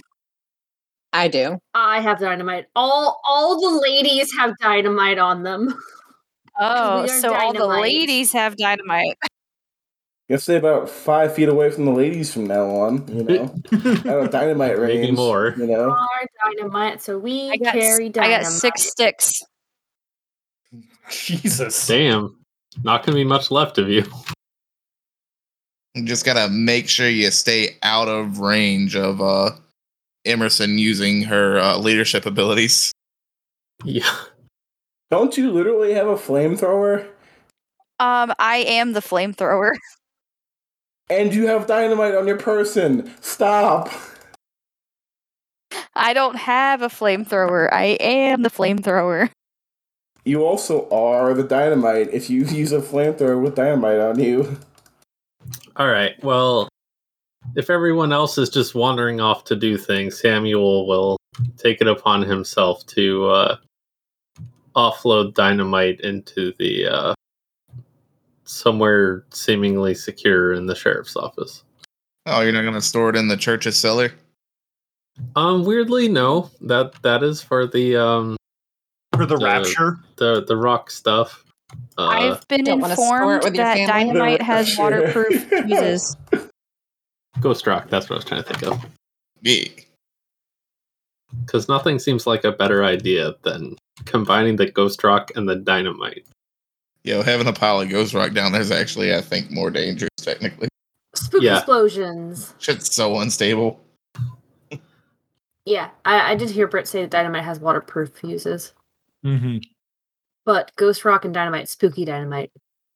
[1.13, 1.59] I do.
[1.75, 2.67] I have dynamite.
[2.77, 5.75] All all the ladies have dynamite on them.
[6.63, 9.17] Oh, we are so all the ladies have dynamite.
[10.31, 13.05] Guess stay about five feet away from the ladies from now on.
[13.09, 13.43] You know,
[14.09, 15.01] out of dynamite range.
[15.01, 15.55] Maybe more.
[15.59, 19.43] You know, Our dynamite, so we I got s- carry I got six sticks.
[21.11, 21.85] Jesus.
[21.89, 22.39] Damn.
[22.85, 24.05] Not gonna be much left of you.
[25.97, 29.51] You just gotta make sure you stay out of range of uh
[30.25, 32.93] Emerson using her uh, leadership abilities.
[33.85, 34.09] Yeah.
[35.11, 37.09] don't you literally have a flamethrower?
[37.99, 39.73] Um, I am the flamethrower.
[41.11, 43.13] And you have dynamite on your person.
[43.21, 43.91] Stop.
[45.95, 47.71] I don't have a flamethrower.
[47.73, 49.31] I am the flamethrower.
[50.25, 54.59] You also are the dynamite if you use a flamethrower with dynamite on you.
[55.77, 56.13] All right.
[56.23, 56.69] Well,
[57.57, 61.17] if everyone else is just wandering off to do things, Samuel will
[61.57, 63.57] take it upon himself to uh,
[64.77, 67.15] offload dynamite into the uh,
[68.51, 71.63] somewhere seemingly secure in the sheriff's office.
[72.27, 74.13] Oh, you're not gonna store it in the church's cellar?
[75.37, 76.51] Um, weirdly, no.
[76.63, 78.37] That that is for the um
[79.15, 79.99] For the Uh, rapture.
[80.17, 81.45] the the rock stuff.
[81.97, 86.17] Uh, I've been Don't wanna store it informed that dynamite has waterproof fuses.
[87.41, 87.89] Ghost Rock.
[87.89, 88.85] That's what I was trying to think of.
[89.43, 89.65] Yeah.
[91.47, 96.27] Because nothing seems like a better idea than combining the Ghost Rock and the dynamite.
[97.05, 100.11] Yo, having a pile of ghost rock down there is actually, I think, more dangerous
[100.19, 100.69] technically.
[101.15, 101.57] Spooky Yeah.
[101.59, 102.55] explosions.
[102.59, 103.81] Shit's so unstable.
[105.65, 108.73] Yeah, I, I did hear Britt say that dynamite has waterproof fuses,
[109.23, 109.59] hmm
[110.47, 112.51] but Ghost Rock and Dynamite, spooky Dynamite.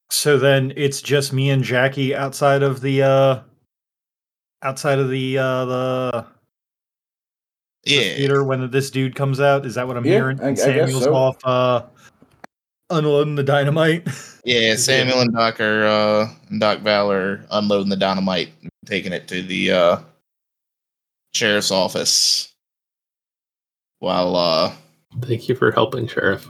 [0.09, 3.39] So then it's just me and Jackie outside of the uh
[4.63, 6.25] outside of the uh the,
[7.85, 8.15] the Yeah.
[8.15, 9.65] theater when this dude comes out.
[9.65, 10.41] Is that what I'm Yeah, hearing?
[10.41, 11.13] I- I guess Samuel's so.
[11.15, 11.83] off uh
[12.89, 14.07] unloading the dynamite.
[14.47, 18.49] Yeah, Samuel and Doc are uh Doc Val are unloading the dynamite,
[18.85, 19.99] taking it to the uh
[21.33, 22.53] sheriff's office.
[23.97, 24.71] While uh
[25.21, 26.45] Thank you for helping, Sheriff.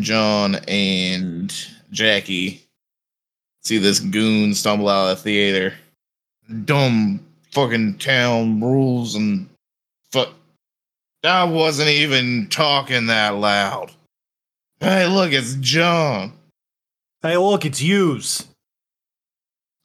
[0.00, 1.54] John and
[1.92, 2.66] Jackie
[3.62, 5.74] see this goon stumble out of the theater.
[6.64, 9.48] Dumb fucking town rules and
[10.10, 10.30] fuck.
[11.22, 13.92] I wasn't even talking that loud.
[14.80, 16.32] Hey, look, it's John.
[17.22, 18.46] hey, look, it's yous.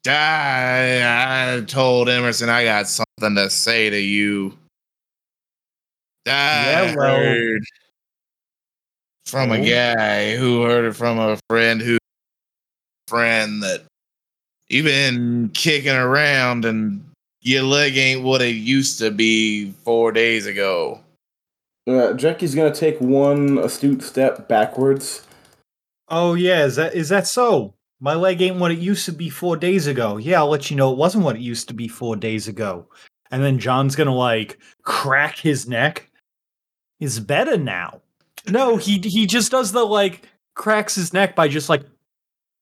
[0.06, 1.00] I,
[1.58, 4.56] I told Emerson I got something to say to you.
[6.26, 7.62] I Yeah, well- heard
[9.26, 11.96] from a guy who heard it from a friend who
[13.08, 13.82] friend that
[14.68, 17.02] you've been kicking around and
[17.40, 21.00] your leg ain't what it used to be four days ago.
[21.86, 25.26] Uh, Jackie's gonna take one astute step backwards.
[26.08, 27.74] Oh yeah, is that is that so?
[28.00, 30.16] My leg ain't what it used to be four days ago.
[30.16, 32.88] Yeah, I'll let you know it wasn't what it used to be four days ago.
[33.30, 36.10] And then John's gonna like crack his neck.
[37.00, 38.02] It's better now.
[38.48, 41.84] No, he he just does the like cracks his neck by just like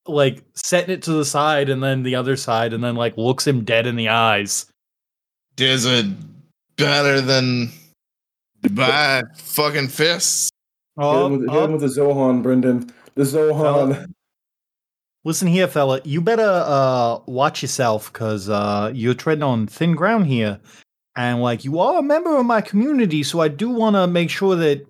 [0.07, 3.47] like setting it to the side and then the other side and then like looks
[3.47, 4.67] him dead in the eyes.
[5.59, 6.07] Is it
[6.77, 7.71] better than
[8.71, 10.51] my fucking fists?
[10.99, 12.93] Hit Oh, him with, hit him with the Zohan, Brendan.
[13.15, 14.13] The Zohan.
[15.25, 16.01] Listen here, fella.
[16.05, 20.61] You better uh watch yourself because uh you're treading on thin ground here.
[21.17, 24.57] And like you are a member of my community, so I do wanna make sure
[24.57, 24.87] that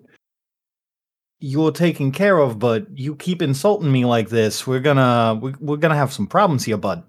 [1.39, 4.65] you're taken care of, but you keep insulting me like this.
[4.67, 7.03] We're gonna we, we're gonna have some problems here, bud.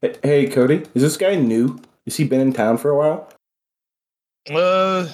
[0.00, 1.80] Hey, hey, Cody, is this guy new?
[2.04, 3.32] Has he been in town for a while?
[4.48, 5.08] Uh,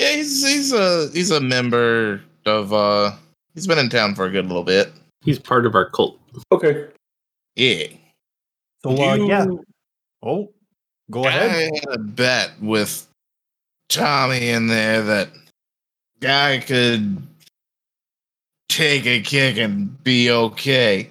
[0.00, 3.12] yeah, he's he's a he's a member of uh
[3.54, 4.90] he's been in town for a good little bit.
[5.22, 6.18] He's part of our cult.
[6.50, 6.86] Okay.
[7.54, 7.88] Yeah.
[8.82, 9.46] So uh, yeah.
[10.22, 10.50] Oh,
[11.10, 11.42] go ahead.
[11.42, 11.70] I ahead.
[11.74, 13.06] had a bet with
[13.90, 15.28] Tommy in there that
[16.20, 17.22] guy could
[18.70, 21.10] take a kick and be okay.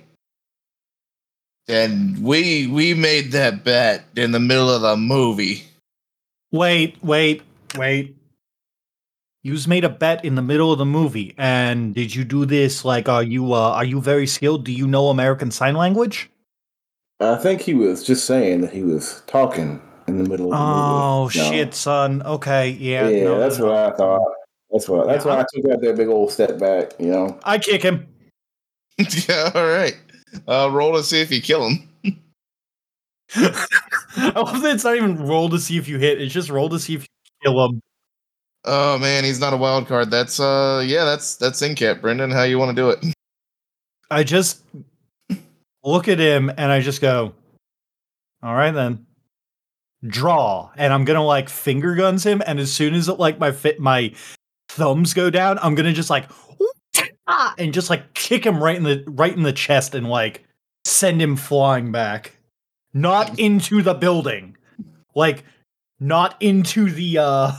[1.67, 5.63] And we we made that bet in the middle of the movie.
[6.51, 7.43] Wait, wait,
[7.75, 8.15] wait.
[9.49, 12.85] You's made a bet in the middle of the movie, and did you do this
[12.85, 14.63] like are you uh are you very skilled?
[14.63, 16.29] Do you know American Sign Language?
[17.19, 20.63] I think he was just saying that he was talking in the middle of the
[20.63, 21.39] Oh movie.
[21.39, 21.51] No.
[21.51, 22.21] shit, son.
[22.21, 23.07] Okay, yeah.
[23.07, 24.21] Yeah, no, that's what I thought.
[24.69, 25.07] That's what.
[25.07, 26.91] That's Yeah, why I took that big old step back.
[26.99, 27.39] You know.
[27.43, 28.07] I kick him.
[29.27, 29.97] yeah, all right.
[30.47, 31.89] Uh, roll to see if you kill him.
[33.35, 36.21] I love that it's not even roll to see if you hit.
[36.21, 37.07] It's just roll to see if you
[37.51, 37.81] kill him.
[38.65, 40.11] Oh man, he's not a wild card.
[40.11, 42.31] That's uh yeah, that's that's Incap, Brendan.
[42.31, 43.13] How you want to do it?
[44.11, 44.63] I just
[45.83, 47.33] look at him and I just go,
[48.43, 49.05] all right then.
[50.05, 50.71] Draw.
[50.77, 53.79] And I'm gonna like finger guns him, and as soon as it like my fit
[53.79, 54.13] my
[54.69, 56.29] thumbs go down, I'm gonna just like
[57.57, 60.43] and just like kick him right in the right in the chest and like
[60.85, 62.37] send him flying back.
[62.93, 64.57] Not into the building.
[65.15, 65.43] Like
[65.99, 67.51] not into the uh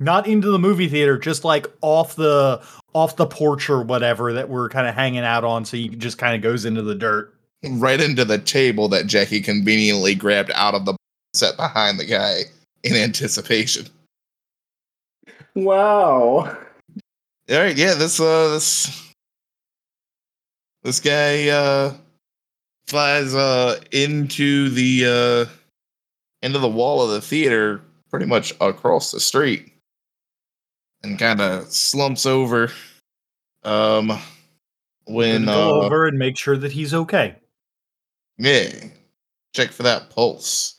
[0.00, 2.60] not into the movie theater, just like off the
[2.94, 6.18] off the porch or whatever that we're kind of hanging out on, so he just
[6.18, 7.32] kind of goes into the dirt.
[7.62, 10.96] Right into the table that Jackie conveniently grabbed out of the
[11.34, 12.40] set behind the guy
[12.82, 13.86] in anticipation.
[15.54, 16.56] Wow.
[17.50, 19.12] All right, yeah, this uh this
[20.82, 21.94] this guy uh
[22.86, 25.52] flies uh into the uh
[26.42, 29.70] into the wall of the theater pretty much across the street
[31.02, 32.70] and kind of slumps over
[33.64, 34.18] um
[35.04, 37.36] when go uh over and make sure that he's okay.
[38.38, 38.68] yeah
[39.54, 40.78] check for that pulse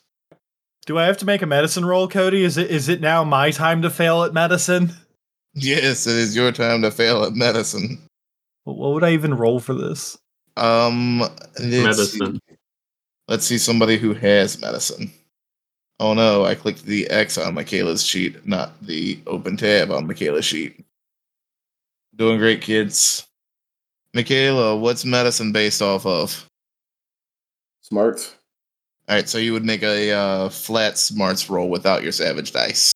[0.88, 2.44] Do I have to make a medicine roll, Cody?
[2.44, 4.92] Is it is it now my time to fail at medicine?
[5.54, 8.00] yes it is your time to fail at medicine
[8.64, 10.18] What what would I even roll for this?
[10.58, 12.40] um let's see- Medicine.
[13.28, 15.12] let's see somebody who has medicine
[16.02, 20.44] oh no i clicked the x on michaela's sheet not the open tab on michaela's
[20.44, 20.84] sheet
[22.16, 23.28] doing great kids
[24.14, 26.46] michaela what's medicine based off of
[27.82, 28.36] Smart.
[29.08, 32.92] all right so you would make a uh, flat smarts roll without your savage dice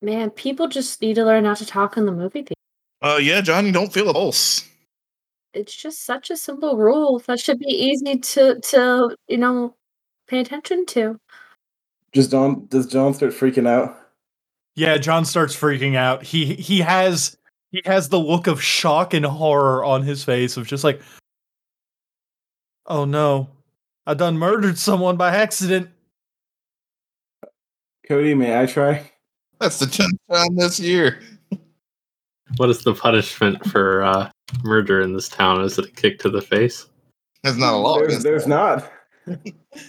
[0.00, 2.54] Man, people just need to learn how to talk in the movie theater.
[3.02, 4.68] uh yeah Johnny, don't feel a pulse
[5.54, 9.74] It's just such a simple rule that should be easy to to you know
[10.28, 11.18] pay attention to.
[12.12, 13.96] Does John does John start freaking out?
[14.74, 16.22] Yeah, John starts freaking out.
[16.22, 17.36] He he has
[17.70, 21.00] he has the look of shock and horror on his face of just like
[22.86, 23.48] Oh no.
[24.06, 25.90] I done murdered someone by accident.
[28.06, 29.10] Cody, may I try?
[29.60, 31.20] that's the 10th time this year
[32.58, 34.30] What is the punishment for uh,
[34.62, 35.60] murder in this town?
[35.62, 36.86] Is it a kick to the face?
[37.42, 38.90] that's not a law There's, there's not.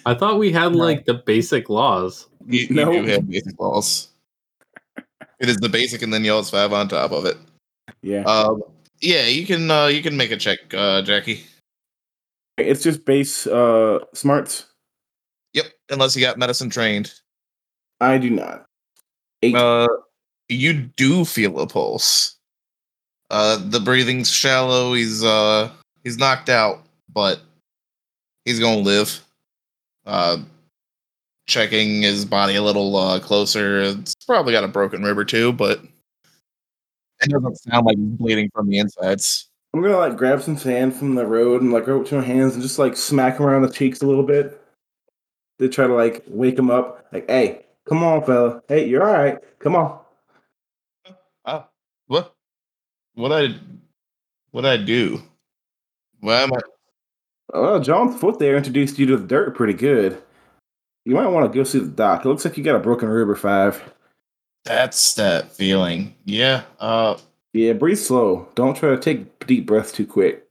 [0.05, 2.27] I thought we had like the basic laws.
[2.47, 2.91] you, you No.
[2.91, 4.07] do have basic laws
[5.39, 7.37] it is the basic and then you also have on top of it
[8.01, 8.23] Yeah.
[8.23, 8.61] Um,
[9.01, 11.43] yeah, you can uh, you can make a check, uh, Jackie.
[12.57, 14.65] it's just base uh smarts.
[15.53, 17.13] Yep, unless you got medicine trained.
[18.01, 18.65] I do not.
[19.41, 19.55] Eight.
[19.55, 19.87] Uh,
[20.49, 22.35] you do feel a pulse.
[23.29, 24.93] Uh, the breathing's shallow.
[24.93, 25.71] He's uh
[26.03, 26.83] he's knocked out,
[27.13, 27.39] but
[28.43, 29.21] he's gonna live.
[30.05, 30.37] Uh,
[31.47, 33.81] checking his body a little uh, closer.
[33.81, 35.81] It's probably got a broken rib or two, but
[37.21, 39.49] it doesn't sound like he's bleeding from the insides.
[39.73, 42.23] I'm gonna like grab some sand from the road and like go up to my
[42.23, 44.61] hands and just like smack him around the cheeks a little bit.
[45.59, 47.07] To try to like wake him up.
[47.11, 48.61] Like, hey, come on, fella.
[48.67, 49.37] Hey, you're all right.
[49.59, 49.99] Come on.
[51.45, 51.65] Oh,
[52.07, 52.33] what?
[53.15, 53.55] What I
[54.51, 55.21] what I do?
[56.21, 56.59] Why am I?
[57.53, 60.21] Well, John's foot there introduced you to the dirt pretty good.
[61.05, 62.23] You might want to go see the doc.
[62.25, 63.81] It looks like you got a broken rib or five.
[64.65, 66.13] That's that feeling.
[66.25, 66.63] Yeah.
[66.79, 67.17] Uh,
[67.53, 68.47] Yeah, breathe slow.
[68.55, 70.45] Don't try to take deep breaths too quick.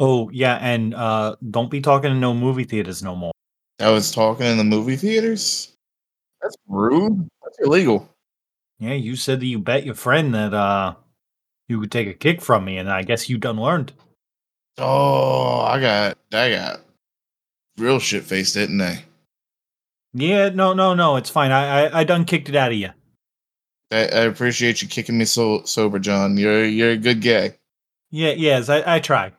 [0.00, 3.30] Oh yeah, and uh don't be talking to no movie theaters no more.
[3.78, 5.76] I was talking in the movie theaters.
[6.40, 7.28] That's rude.
[7.44, 8.08] That's illegal.
[8.80, 10.94] Yeah, you said that you bet your friend that uh
[11.68, 13.92] you would take a kick from me, and I guess you done learned.
[14.78, 16.80] Oh, I got I got
[17.78, 19.04] real shit faced, didn't I?
[20.14, 21.50] Yeah, no, no, no, it's fine.
[21.50, 22.90] I I, I done kicked it out of you.
[23.90, 26.36] I, I appreciate you kicking me so sober, John.
[26.36, 27.56] You're you're a good guy.
[28.10, 29.32] Yeah, yes, I I try.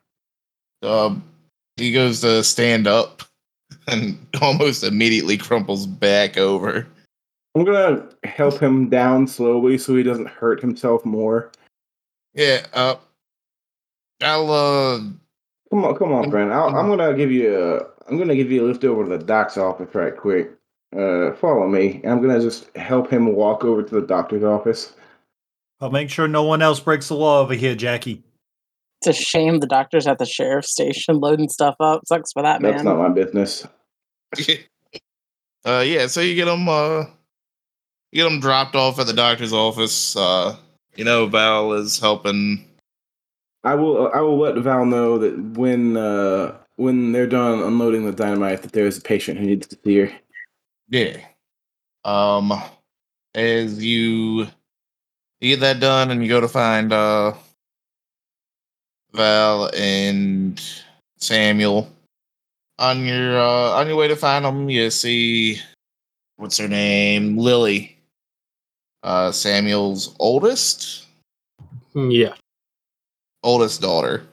[0.81, 1.23] Um,
[1.77, 3.23] he goes to stand up
[3.87, 6.87] and almost immediately crumples back over.
[7.55, 11.51] I'm gonna help him down slowly so he doesn't hurt himself more.
[12.33, 12.65] Yeah.
[12.73, 12.95] Uh,
[14.21, 14.99] I'll uh
[15.73, 16.53] Come on, come on, friend.
[16.53, 17.79] I'll, I'm gonna give you a.
[18.07, 20.51] I'm gonna give you a lift over to the doc's office right quick.
[20.95, 21.99] Uh, follow me.
[22.05, 24.93] I'm gonna just help him walk over to the doctor's office.
[25.81, 28.21] I'll make sure no one else breaks the law over here, Jackie.
[29.01, 32.01] It's a shame the doctor's at the sheriff's station loading stuff up.
[32.05, 32.73] Sucks for that man.
[32.73, 33.65] That's not my business.
[35.65, 37.01] uh yeah so you get them uh
[38.11, 40.55] you get them dropped off at the doctor's office uh
[40.95, 42.65] you know val is helping
[43.63, 44.11] I will.
[44.13, 48.71] I will let Val know that when uh, when they're done unloading the dynamite, that
[48.73, 50.11] there is a patient who needs to see her.
[50.89, 51.17] yeah
[52.05, 52.51] um
[53.35, 54.45] as you
[55.39, 57.33] you get that done and you go to find uh
[59.13, 60.61] Val and
[61.17, 61.87] Samuel.
[62.79, 65.59] On your uh on your way to find them, you see
[66.37, 67.37] what's her name?
[67.37, 67.95] Lily.
[69.03, 71.05] Uh Samuel's oldest
[71.93, 72.33] Yeah.
[73.43, 74.23] Oldest daughter.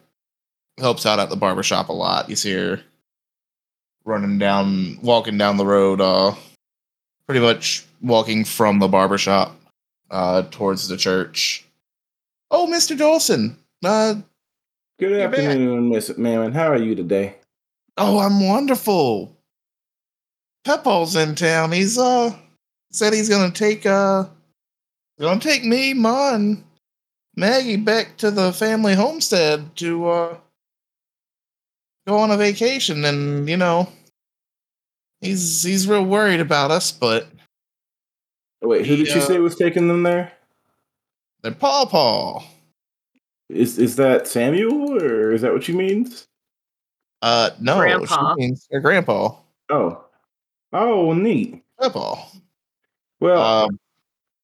[0.79, 2.31] Helps out at the barbershop a lot.
[2.31, 2.81] You see her
[4.05, 6.35] running down walking down the road, uh
[7.27, 9.55] pretty much walking from the barbershop
[10.11, 11.65] uh towards the church.
[12.51, 12.97] Oh, Mr.
[12.97, 13.59] Dawson.
[13.85, 14.17] Uh
[14.99, 16.53] Good afternoon, Miss Mammon.
[16.53, 17.37] How are you today?
[17.97, 19.37] Oh, I'm wonderful.
[20.65, 21.73] Peppal's in town.
[21.73, 22.35] He's uh
[22.91, 24.25] said he's gonna take uh
[25.19, 26.65] gonna take me, and
[27.41, 30.37] Maggie back to the family homestead to uh
[32.07, 33.89] go on a vacation and you know
[35.23, 37.29] he's he's real worried about us, but
[38.61, 39.25] wait, who did she Yeah.
[39.25, 40.33] say was taking them there?
[41.43, 42.45] they're Paw Paw.
[43.49, 46.29] Is is that Samuel, or is that what she means?
[47.23, 48.35] Uh no, Grandpa.
[48.35, 49.35] she means her grandpa.
[49.71, 50.05] Oh,
[50.75, 51.63] oh, neat.
[51.81, 52.19] Peppaw.
[53.19, 53.81] Well, Um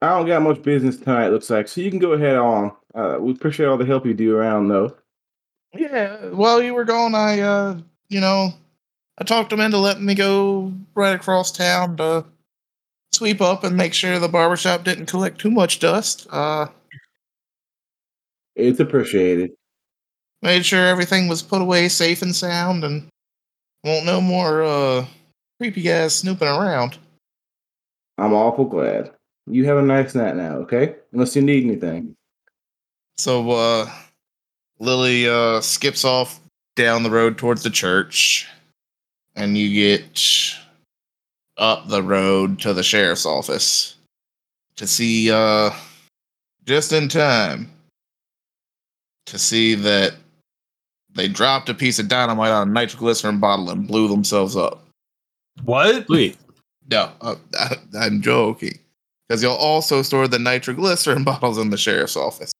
[0.02, 1.28] I don't got much business tonight.
[1.28, 2.72] Looks like so you can go ahead on.
[2.94, 4.94] Uh, we appreciate all the help you do around, though.
[5.74, 7.78] Yeah, while you were gone, I, uh,
[8.08, 8.50] you know,
[9.18, 12.24] I talked him into letting me go right across town to
[13.12, 16.26] sweep up and make sure the barbershop didn't collect too much dust.
[16.30, 16.66] Uh,
[18.54, 19.52] It's appreciated.
[20.42, 23.08] made sure everything was put away safe and sound and
[23.84, 25.06] won't no more, uh,
[25.58, 26.98] creepy guys snooping around.
[28.18, 29.12] I'm awful glad.
[29.46, 30.96] You have a nice night now, okay?
[31.12, 32.16] Unless you need anything.
[33.16, 33.90] So, uh,
[34.78, 36.40] Lily, uh, skips off
[36.74, 38.46] down the road towards the church
[39.34, 40.54] and you get
[41.56, 43.96] up the road to the sheriff's office
[44.76, 45.70] to see, uh,
[46.64, 47.70] just in time
[49.26, 50.14] to see that
[51.14, 54.84] they dropped a piece of dynamite on a nitroglycerin bottle and blew themselves up.
[55.64, 56.08] What?
[56.08, 56.36] Wait.
[56.90, 58.78] No, uh, I, I'm joking.
[59.28, 62.52] Because you'll also store the nitroglycerin bottles in the sheriff's office.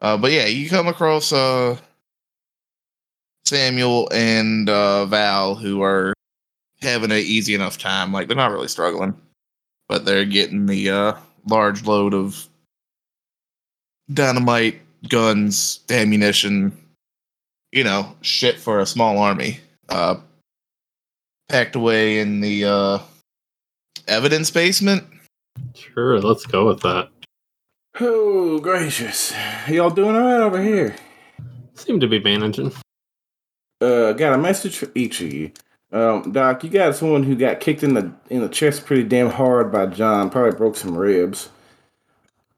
[0.00, 1.76] Uh, but yeah, you come across uh,
[3.44, 6.12] Samuel and uh, Val, who are
[6.80, 8.12] having an easy enough time.
[8.12, 9.16] Like they're not really struggling,
[9.88, 11.12] but they're getting the uh,
[11.46, 12.48] large load of
[14.12, 16.76] dynamite, guns, ammunition,
[17.72, 19.60] you know, shit for a small army.
[19.88, 20.16] Uh,
[21.48, 22.98] packed away in the uh,
[24.06, 25.04] evidence basement.
[25.74, 27.08] Sure, let's go with that.
[28.00, 29.32] Oh, gracious.
[29.68, 30.94] Y'all doing all right over here?
[31.74, 32.72] Seem to be managing.
[33.80, 35.52] Uh, got a message for each of you.
[35.90, 39.30] Um, Doc, you got someone who got kicked in the in the chest pretty damn
[39.30, 40.30] hard by John.
[40.30, 41.48] Probably broke some ribs.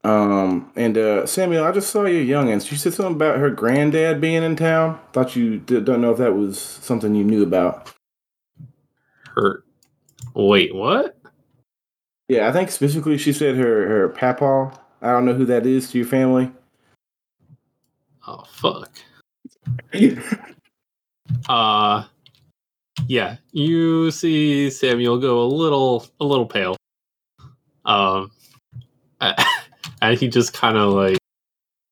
[0.03, 2.71] Um, and uh, Samuel, I just saw your youngins.
[2.71, 4.99] You said something about her granddad being in town.
[5.13, 7.93] Thought you d- don't know if that was something you knew about.
[9.35, 9.63] Hurt.
[10.33, 11.20] Wait, what?
[12.31, 14.71] Yeah, I think specifically she said her her papa.
[15.01, 16.49] I don't know who that is to your family.
[18.25, 18.89] Oh fuck.
[21.49, 22.05] Uh
[23.07, 26.77] yeah, you see Samuel go a little a little pale.
[27.83, 28.31] Um
[29.19, 31.17] and he just kind of like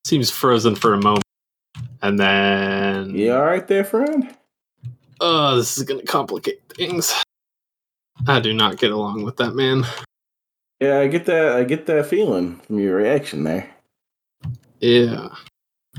[0.05, 1.25] seems frozen for a moment.
[2.01, 4.33] And then you all right there, friend?
[5.19, 7.13] Oh, this is going to complicate things.
[8.25, 9.85] I do not get along with that man.
[10.79, 11.53] Yeah, I get that.
[11.53, 13.69] I get that feeling from your reaction there.
[14.79, 15.29] Yeah.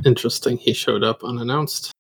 [0.05, 0.57] Interesting.
[0.57, 1.93] He showed up unannounced.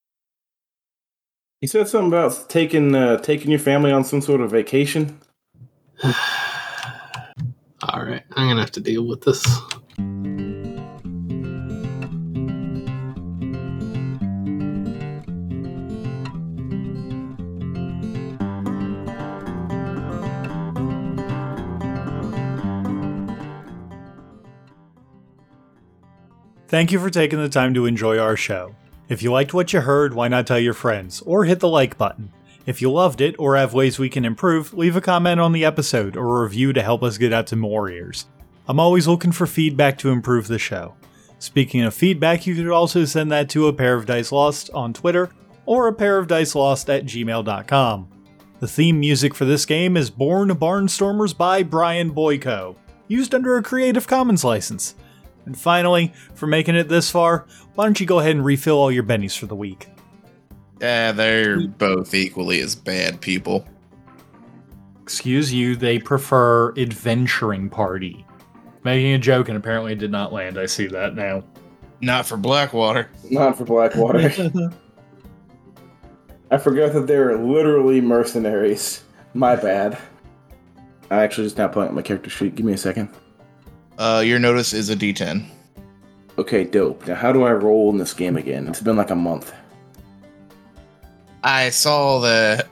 [1.61, 5.21] He said something about taking uh, taking your family on some sort of vacation.
[6.03, 9.45] All right, I'm gonna have to deal with this.
[26.71, 28.77] Thank you for taking the time to enjoy our show.
[29.09, 31.99] If you liked what you heard, why not tell your friends, or hit the like
[31.99, 32.31] button.
[32.65, 35.65] If you loved it, or have ways we can improve, leave a comment on the
[35.65, 38.27] episode or a review to help us get out to more ears.
[38.69, 40.95] I'm always looking for feedback to improve the show.
[41.41, 44.93] Speaking of feedback, you could also send that to a pair of dice lost on
[44.93, 45.31] Twitter
[45.67, 48.09] or a pair of dice lost at gmail.com.
[48.61, 52.77] The theme music for this game is Born Barnstormers by Brian Boyko,
[53.09, 54.95] used under a Creative Commons license.
[55.51, 57.45] And finally, for making it this far,
[57.75, 59.89] why don't you go ahead and refill all your bennies for the week?
[60.81, 63.67] Yeah, they're both equally as bad people.
[65.03, 68.25] Excuse you, they prefer Adventuring Party.
[68.85, 70.57] Making a joke and apparently it did not land.
[70.57, 71.43] I see that now.
[72.01, 73.11] Not for Blackwater.
[73.29, 74.21] Not for Blackwater.
[76.53, 79.03] I forgot that they're literally mercenaries.
[79.35, 79.99] My bad.
[81.11, 82.55] I actually just now pulling up my character sheet.
[82.55, 83.09] Give me a second.
[84.01, 85.45] Uh, your notice is a D10.
[86.39, 87.07] Okay, dope.
[87.07, 88.67] Now, how do I roll in this game again?
[88.67, 89.53] It's been like a month.
[91.45, 92.67] I saw that.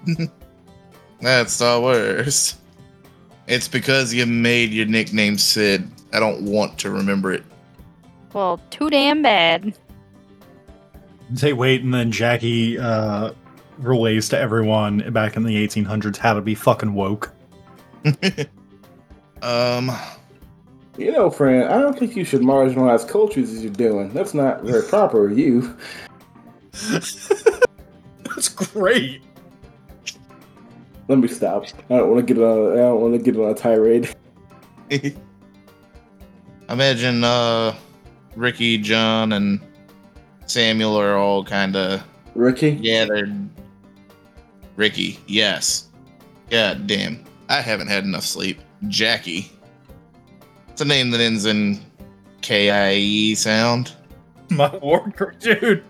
[1.20, 2.56] That's the worst.
[3.46, 5.86] It's because you made your nickname Sid.
[6.14, 7.44] I don't want to remember it.
[8.32, 9.76] Well, too damn bad.
[11.34, 13.32] Say wait, and then Jackie uh,
[13.76, 17.30] relays to everyone back in the 1800s how to be fucking woke.
[19.42, 19.92] um,
[20.98, 24.12] You know, friend, I don't think you should marginalize cultures as you're doing.
[24.12, 25.76] That's not very proper of you.
[26.90, 29.22] That's great.
[31.06, 31.66] Let me stop.
[31.88, 32.72] I don't want to get on.
[32.72, 34.12] I don't want to get on a tirade.
[36.68, 37.76] imagine uh,
[38.34, 39.60] Ricky, John, and
[40.46, 42.02] Samuel are all kind of
[42.34, 42.72] Ricky.
[42.72, 43.32] gathered.
[44.74, 45.88] Ricky, yes.
[46.50, 47.24] God damn.
[47.48, 48.60] I haven't had enough sleep.
[48.88, 49.50] Jackie.
[50.78, 51.80] It's a name that ends in
[52.40, 53.96] K I E sound.
[54.50, 55.82] My war, cr- dude.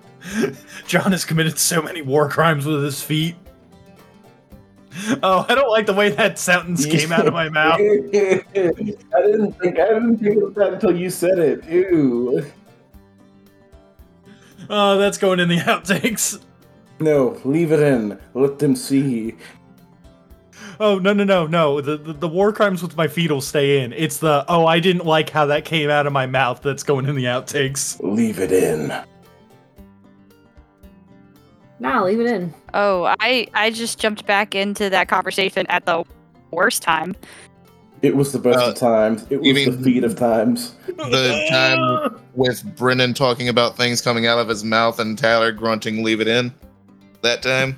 [0.87, 3.37] John has committed so many war crimes with his feet.
[5.23, 7.75] Oh, I don't like the way that sentence came out of my mouth.
[7.79, 8.99] I didn't think.
[9.15, 9.21] I
[9.89, 11.67] didn't think of that until you said it.
[11.67, 12.51] Ew.
[14.71, 16.43] Oh, that's going in the outtakes.
[16.99, 18.19] No, leave it in.
[18.33, 19.37] Let them see.
[20.81, 21.81] Oh no no no no!
[21.81, 23.93] The, the the war crimes with my feet will stay in.
[23.93, 27.07] It's the oh I didn't like how that came out of my mouth that's going
[27.07, 27.99] in the outtakes.
[28.01, 28.93] Leave it in.
[31.81, 32.53] Nah, leave it in.
[32.75, 36.05] Oh, I I just jumped back into that conversation at the
[36.51, 37.15] worst time.
[38.03, 39.23] It was the best Uh, of times.
[39.31, 40.75] It you was the mean- feat of times.
[40.87, 46.05] The time with Brennan talking about things coming out of his mouth and Tyler grunting,
[46.05, 46.53] leave it in.
[47.23, 47.77] That time?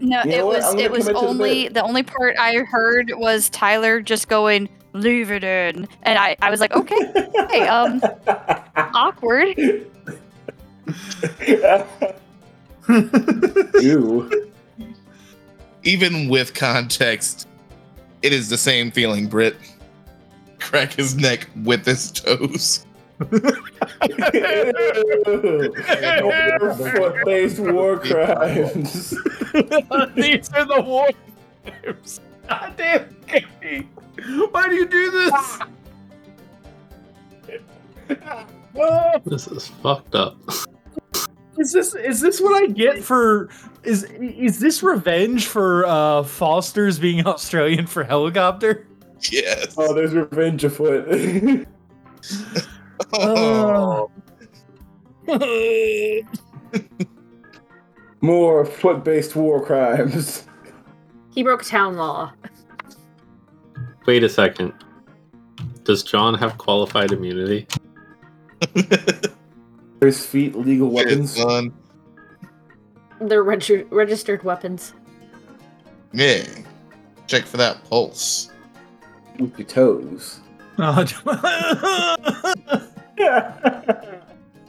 [0.00, 3.12] No, You it was it was commit to the only the only part I heard
[3.14, 8.00] was Tyler just going leave it in, and I I was like okay, okay um
[8.76, 9.56] awkward.
[13.80, 14.48] Ew.
[15.84, 17.48] Even with context,
[18.22, 19.56] it is the same feeling, Britt.
[20.60, 22.86] Crack his neck with his toes.
[26.96, 29.10] Foot-based war crimes.
[30.14, 31.08] These are the war
[31.64, 32.20] crimes.
[32.48, 33.86] God damn it.
[34.50, 35.58] Why do you do this?
[39.24, 40.36] This is fucked up.
[41.58, 43.48] is this is this what I get for
[43.84, 48.86] is is this revenge for uh Foster's being Australian for helicopter?
[49.30, 49.74] Yes.
[49.76, 51.66] Oh, there's revenge afoot.
[53.14, 54.10] Oh.
[58.20, 60.46] More foot-based war crimes.
[61.34, 62.32] He broke town law.
[64.06, 64.72] Wait a second.
[65.84, 67.66] Does John have qualified immunity?
[70.00, 71.36] There's feet legal weapons.
[71.36, 71.72] Son.
[73.20, 74.94] They're reg- registered weapons.
[76.12, 76.44] Yeah.
[77.26, 78.50] Check for that pulse.
[79.38, 80.40] with your toes.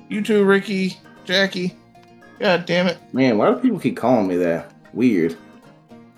[0.10, 1.76] You too, Ricky, Jackie.
[2.40, 2.98] God damn it.
[3.14, 4.72] Man, why do people keep calling me that?
[4.94, 5.36] Weird.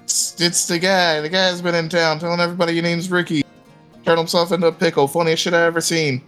[0.04, 1.22] It's, it's the guy.
[1.22, 3.44] The guy's been in town telling everybody your name's Ricky.
[4.06, 5.08] Turned himself into a pickle.
[5.08, 6.22] Funniest shit I ever seen.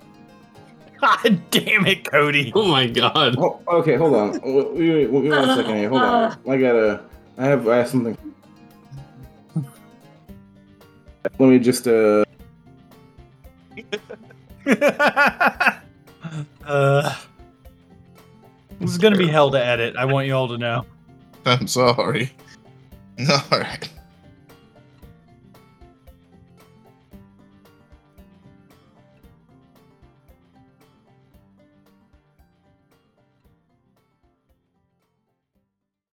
[1.00, 2.52] God damn it, Cody.
[2.56, 3.36] Oh my god.
[3.38, 4.32] Oh, okay, hold on.
[4.44, 5.90] Wait, wait, wait, wait one second here.
[5.90, 6.38] Hold on.
[6.50, 7.02] I gotta.
[7.38, 7.68] I have.
[7.68, 8.18] I have something.
[11.38, 11.88] Let me just.
[11.88, 12.24] uh
[16.66, 17.16] uh,
[18.80, 19.96] this is gonna be hell to edit.
[19.96, 20.86] I want you all to know.
[21.46, 22.32] I'm sorry.
[23.30, 23.90] All right.